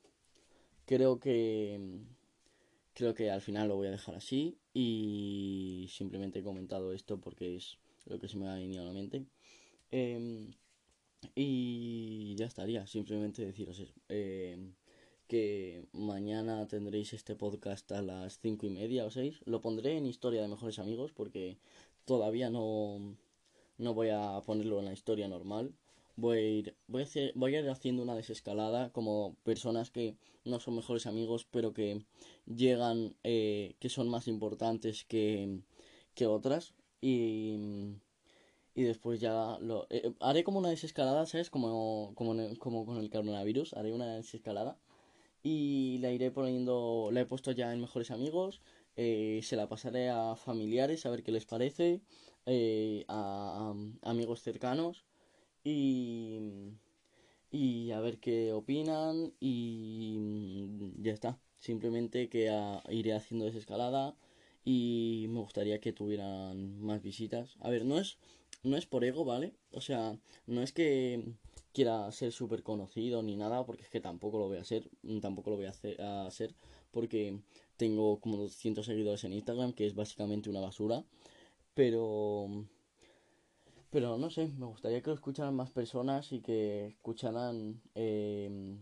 creo 0.85 1.19
que 1.19 1.79
creo 2.93 3.13
que 3.13 3.31
al 3.31 3.41
final 3.41 3.69
lo 3.69 3.77
voy 3.77 3.87
a 3.87 3.91
dejar 3.91 4.15
así 4.15 4.57
y 4.73 5.87
simplemente 5.89 6.39
he 6.39 6.43
comentado 6.43 6.93
esto 6.93 7.19
porque 7.19 7.55
es 7.55 7.77
lo 8.05 8.19
que 8.19 8.27
se 8.27 8.37
me 8.37 8.47
ha 8.47 8.55
venido 8.55 8.83
a 8.83 8.85
la 8.85 8.93
mente. 8.93 9.25
Em, 9.91 10.51
y 11.35 12.35
ya 12.35 12.45
estaría, 12.45 12.87
simplemente 12.87 13.45
deciros 13.45 13.79
eso. 13.79 13.93
Eh, 14.09 14.73
que 15.27 15.85
mañana 15.93 16.67
tendréis 16.67 17.13
este 17.13 17.35
podcast 17.35 17.89
a 17.93 18.01
las 18.01 18.39
cinco 18.39 18.65
y 18.65 18.69
media 18.69 19.05
o 19.05 19.11
seis. 19.11 19.39
Lo 19.45 19.61
pondré 19.61 19.97
en 19.97 20.05
historia 20.05 20.41
de 20.41 20.49
mejores 20.49 20.77
amigos 20.77 21.13
porque 21.13 21.57
todavía 22.05 22.49
no, 22.49 23.15
no 23.77 23.93
voy 23.93 24.09
a 24.09 24.41
ponerlo 24.45 24.79
en 24.79 24.85
la 24.85 24.93
historia 24.93 25.27
normal. 25.27 25.73
Voy 26.15 26.37
a, 26.37 26.41
ir, 26.41 26.75
voy, 26.87 27.03
a 27.03 27.07
voy 27.35 27.55
a 27.55 27.59
ir 27.61 27.69
haciendo 27.69 28.03
una 28.03 28.15
desescalada 28.15 28.91
como 28.91 29.35
personas 29.43 29.91
que 29.91 30.17
no 30.43 30.59
son 30.59 30.75
mejores 30.75 31.07
amigos 31.07 31.47
pero 31.49 31.73
que 31.73 32.05
llegan, 32.45 33.15
eh, 33.23 33.75
que 33.79 33.89
son 33.89 34.09
más 34.09 34.27
importantes 34.27 35.05
que, 35.05 35.61
que 36.13 36.27
otras. 36.27 36.73
Y 37.01 37.57
y 38.73 38.83
después 38.83 39.19
ya 39.19 39.57
lo 39.59 39.87
eh, 39.89 40.13
haré 40.19 40.43
como 40.43 40.59
una 40.59 40.69
desescalada, 40.69 41.25
¿sabes? 41.25 41.49
Como, 41.49 42.13
como, 42.15 42.35
como 42.59 42.85
con 42.85 42.97
el 42.97 43.09
coronavirus, 43.09 43.73
haré 43.73 43.93
una 43.93 44.15
desescalada 44.15 44.77
y 45.43 45.97
la 45.99 46.11
iré 46.11 46.31
poniendo, 46.31 47.09
la 47.11 47.21
he 47.21 47.25
puesto 47.25 47.51
ya 47.51 47.73
en 47.73 47.81
mejores 47.81 48.11
amigos, 48.11 48.61
eh, 48.95 49.39
se 49.43 49.55
la 49.55 49.67
pasaré 49.69 50.09
a 50.09 50.35
familiares 50.35 51.05
a 51.05 51.09
ver 51.09 51.23
qué 51.23 51.31
les 51.31 51.45
parece, 51.45 52.01
eh, 52.45 53.05
a, 53.07 53.73
amigos 54.03 54.41
cercanos 54.41 55.05
y, 55.63 56.39
y 57.51 57.91
a 57.91 57.99
ver 57.99 58.19
qué 58.19 58.53
opinan 58.53 59.33
y 59.39 60.67
ya 61.01 61.13
está. 61.13 61.39
Simplemente 61.59 62.29
que 62.29 62.51
iré 62.89 63.13
haciendo 63.13 63.45
desescalada 63.45 64.15
y 64.65 65.27
me 65.29 65.39
gustaría 65.41 65.79
que 65.79 65.93
tuvieran 65.93 66.79
más 66.81 67.01
visitas. 67.01 67.57
A 67.61 67.69
ver, 67.69 67.85
no 67.85 67.99
es 67.99 68.17
no 68.63 68.77
es 68.77 68.85
por 68.85 69.03
ego, 69.03 69.25
¿vale? 69.25 69.53
O 69.71 69.81
sea, 69.81 70.17
no 70.45 70.61
es 70.61 70.71
que 70.71 71.33
quiera 71.73 72.11
ser 72.11 72.31
súper 72.31 72.63
conocido 72.63 73.23
ni 73.23 73.35
nada, 73.35 73.65
porque 73.65 73.83
es 73.83 73.89
que 73.89 74.01
tampoco 74.01 74.37
lo 74.39 74.47
voy 74.47 74.57
a 74.57 74.61
hacer, 74.61 74.89
tampoco 75.21 75.51
lo 75.51 75.55
voy 75.57 75.65
a 75.65 76.25
hacer, 76.25 76.55
porque 76.91 77.39
tengo 77.77 78.19
como 78.19 78.37
200 78.37 78.85
seguidores 78.85 79.23
en 79.23 79.33
Instagram, 79.33 79.73
que 79.73 79.87
es 79.87 79.95
básicamente 79.95 80.49
una 80.49 80.61
basura, 80.61 81.03
pero... 81.73 82.47
Pero 83.89 84.17
no 84.17 84.29
sé, 84.29 84.47
me 84.57 84.67
gustaría 84.67 85.01
que 85.01 85.09
lo 85.09 85.15
escucharan 85.15 85.53
más 85.53 85.69
personas 85.69 86.31
y 86.31 86.39
que 86.39 86.87
escucharan 86.87 87.81
eh, 87.93 88.77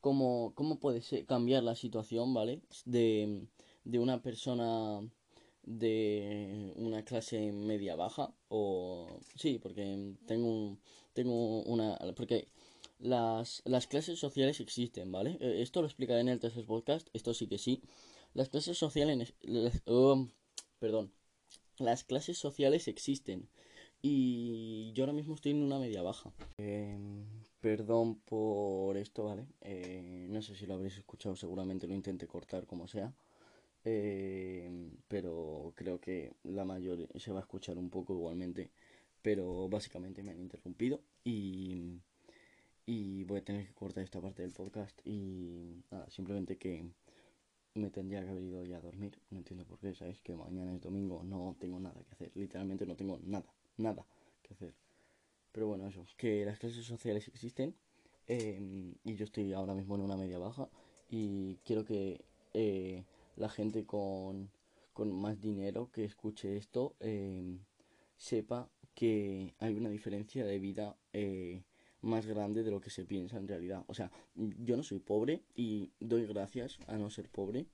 cómo, 0.00 0.52
cómo 0.54 0.78
puede 0.78 1.00
ser, 1.00 1.24
cambiar 1.24 1.62
la 1.62 1.74
situación, 1.74 2.34
¿vale? 2.34 2.60
De, 2.84 3.46
de 3.84 3.98
una 3.98 4.20
persona 4.20 5.00
de 5.78 6.72
una 6.76 7.04
clase 7.04 7.52
media 7.52 7.94
baja 7.94 8.34
o 8.48 9.06
sí 9.36 9.58
porque 9.62 10.14
tengo 10.26 10.76
tengo 11.12 11.62
una 11.62 11.96
porque 12.16 12.48
las, 12.98 13.62
las 13.64 13.86
clases 13.86 14.18
sociales 14.18 14.60
existen 14.60 15.12
vale 15.12 15.38
eh, 15.40 15.62
esto 15.62 15.80
lo 15.80 15.86
explicaré 15.86 16.20
en 16.20 16.28
el 16.28 16.40
tercer 16.40 16.64
podcast 16.66 17.08
esto 17.12 17.34
sí 17.34 17.46
que 17.46 17.58
sí. 17.58 17.82
Las 18.32 18.48
clases 18.48 18.78
sociales 18.78 19.34
oh, 19.86 20.26
perdón 20.78 21.12
las 21.78 22.04
clases 22.04 22.36
sociales 22.36 22.88
existen 22.88 23.48
y 24.02 24.92
yo 24.94 25.04
ahora 25.04 25.12
mismo 25.12 25.34
estoy 25.34 25.52
en 25.52 25.62
una 25.62 25.78
media 25.78 26.00
baja. 26.00 26.32
Em, 26.56 27.26
perdón 27.60 28.16
por 28.20 28.96
esto 28.96 29.24
vale 29.24 29.46
eh, 29.60 30.26
no 30.30 30.42
sé 30.42 30.56
si 30.56 30.66
lo 30.66 30.74
habréis 30.74 30.96
escuchado 30.96 31.36
seguramente 31.36 31.86
lo 31.86 31.94
intenté 31.94 32.26
cortar 32.26 32.66
como 32.66 32.88
sea 32.88 33.14
eh, 33.84 34.90
pero 35.08 35.72
creo 35.76 36.00
que 36.00 36.32
la 36.44 36.64
mayor 36.64 37.08
se 37.18 37.32
va 37.32 37.38
a 37.38 37.42
escuchar 37.42 37.78
un 37.78 37.90
poco 37.90 38.14
igualmente. 38.14 38.70
Pero 39.22 39.68
básicamente 39.68 40.22
me 40.22 40.30
han 40.30 40.40
interrumpido 40.40 41.02
y, 41.24 42.00
y 42.86 43.24
voy 43.24 43.38
a 43.40 43.44
tener 43.44 43.66
que 43.66 43.74
cortar 43.74 44.04
esta 44.04 44.20
parte 44.20 44.42
del 44.42 44.52
podcast. 44.52 44.98
Y 45.04 45.82
nada, 45.90 46.08
simplemente 46.10 46.56
que 46.56 46.84
me 47.74 47.90
tendría 47.90 48.22
que 48.22 48.30
haber 48.30 48.44
ido 48.44 48.64
ya 48.64 48.78
a 48.78 48.80
dormir. 48.80 49.18
No 49.30 49.38
entiendo 49.38 49.64
por 49.64 49.78
qué, 49.78 49.94
¿sabes? 49.94 50.20
Que 50.22 50.34
mañana 50.34 50.74
es 50.74 50.80
domingo, 50.80 51.22
no 51.22 51.56
tengo 51.58 51.78
nada 51.80 52.02
que 52.02 52.12
hacer. 52.12 52.30
Literalmente 52.34 52.86
no 52.86 52.96
tengo 52.96 53.18
nada, 53.24 53.52
nada 53.76 54.06
que 54.42 54.54
hacer. 54.54 54.74
Pero 55.52 55.66
bueno, 55.66 55.86
eso, 55.86 56.06
que 56.16 56.44
las 56.44 56.58
clases 56.58 56.84
sociales 56.84 57.28
existen. 57.28 57.74
Eh, 58.26 58.94
y 59.04 59.14
yo 59.16 59.24
estoy 59.24 59.52
ahora 59.52 59.74
mismo 59.74 59.96
en 59.96 60.02
una 60.02 60.16
media 60.16 60.38
baja. 60.38 60.68
Y 61.10 61.56
quiero 61.64 61.84
que 61.84 62.24
eh, 62.54 63.04
la 63.40 63.48
gente 63.48 63.86
con, 63.86 64.50
con 64.92 65.10
más 65.12 65.40
dinero 65.40 65.90
que 65.90 66.04
escuche 66.04 66.56
esto 66.56 66.94
eh, 67.00 67.58
sepa 68.16 68.70
que 68.94 69.54
hay 69.58 69.74
una 69.74 69.88
diferencia 69.88 70.44
de 70.44 70.58
vida 70.58 70.96
eh, 71.12 71.64
más 72.02 72.26
grande 72.26 72.62
de 72.62 72.70
lo 72.70 72.80
que 72.80 72.90
se 72.90 73.06
piensa 73.06 73.38
en 73.38 73.48
realidad. 73.48 73.84
O 73.86 73.94
sea, 73.94 74.10
yo 74.34 74.76
no 74.76 74.82
soy 74.82 74.98
pobre 74.98 75.42
y 75.54 75.90
doy 76.00 76.26
gracias 76.26 76.78
a 76.86 76.98
no 76.98 77.08
ser 77.10 77.30
pobre. 77.30 77.66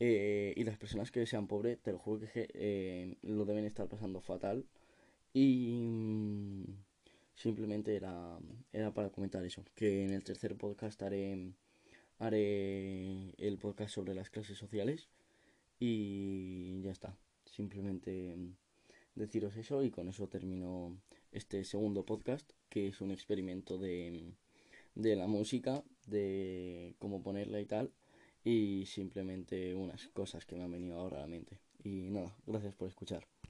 Eh, 0.00 0.52
y 0.56 0.64
las 0.64 0.78
personas 0.78 1.10
que 1.10 1.26
sean 1.26 1.46
pobres, 1.48 1.80
te 1.80 1.92
lo 1.92 1.98
juro 1.98 2.26
que 2.32 3.16
lo 3.22 3.44
deben 3.44 3.64
estar 3.64 3.88
pasando 3.88 4.20
fatal. 4.20 4.66
Y 5.32 5.70
mm, 5.70 6.64
simplemente 7.34 7.94
era, 7.94 8.38
era 8.72 8.92
para 8.92 9.10
comentar 9.10 9.44
eso. 9.44 9.64
Que 9.74 10.04
en 10.04 10.10
el 10.10 10.24
tercer 10.24 10.56
podcast 10.56 11.00
haré 11.02 11.52
haré 12.18 13.30
el 13.38 13.58
podcast 13.58 13.94
sobre 13.94 14.14
las 14.14 14.30
clases 14.30 14.58
sociales 14.58 15.08
y 15.78 16.80
ya 16.82 16.90
está. 16.90 17.16
Simplemente 17.46 18.36
mm, 18.36 18.56
deciros 19.14 19.56
eso 19.56 19.82
y 19.82 19.90
con 19.90 20.08
eso 20.08 20.28
termino 20.28 21.00
este 21.32 21.64
segundo 21.64 22.04
podcast 22.04 22.50
que 22.68 22.88
es 22.88 23.00
un 23.00 23.10
experimento 23.10 23.78
de, 23.78 24.10
mm, 24.10 25.00
de 25.00 25.16
la 25.16 25.26
música, 25.26 25.84
de 26.06 26.94
cómo 26.98 27.22
ponerla 27.22 27.60
y 27.60 27.66
tal 27.66 27.92
y 28.44 28.86
simplemente 28.86 29.74
unas 29.74 30.08
cosas 30.08 30.46
que 30.46 30.56
me 30.56 30.64
han 30.64 30.72
venido 30.72 30.98
ahora 30.98 31.18
a 31.18 31.20
la 31.22 31.26
mente. 31.26 31.60
Y 31.84 32.10
nada, 32.10 32.34
gracias 32.46 32.74
por 32.74 32.88
escuchar. 32.88 33.37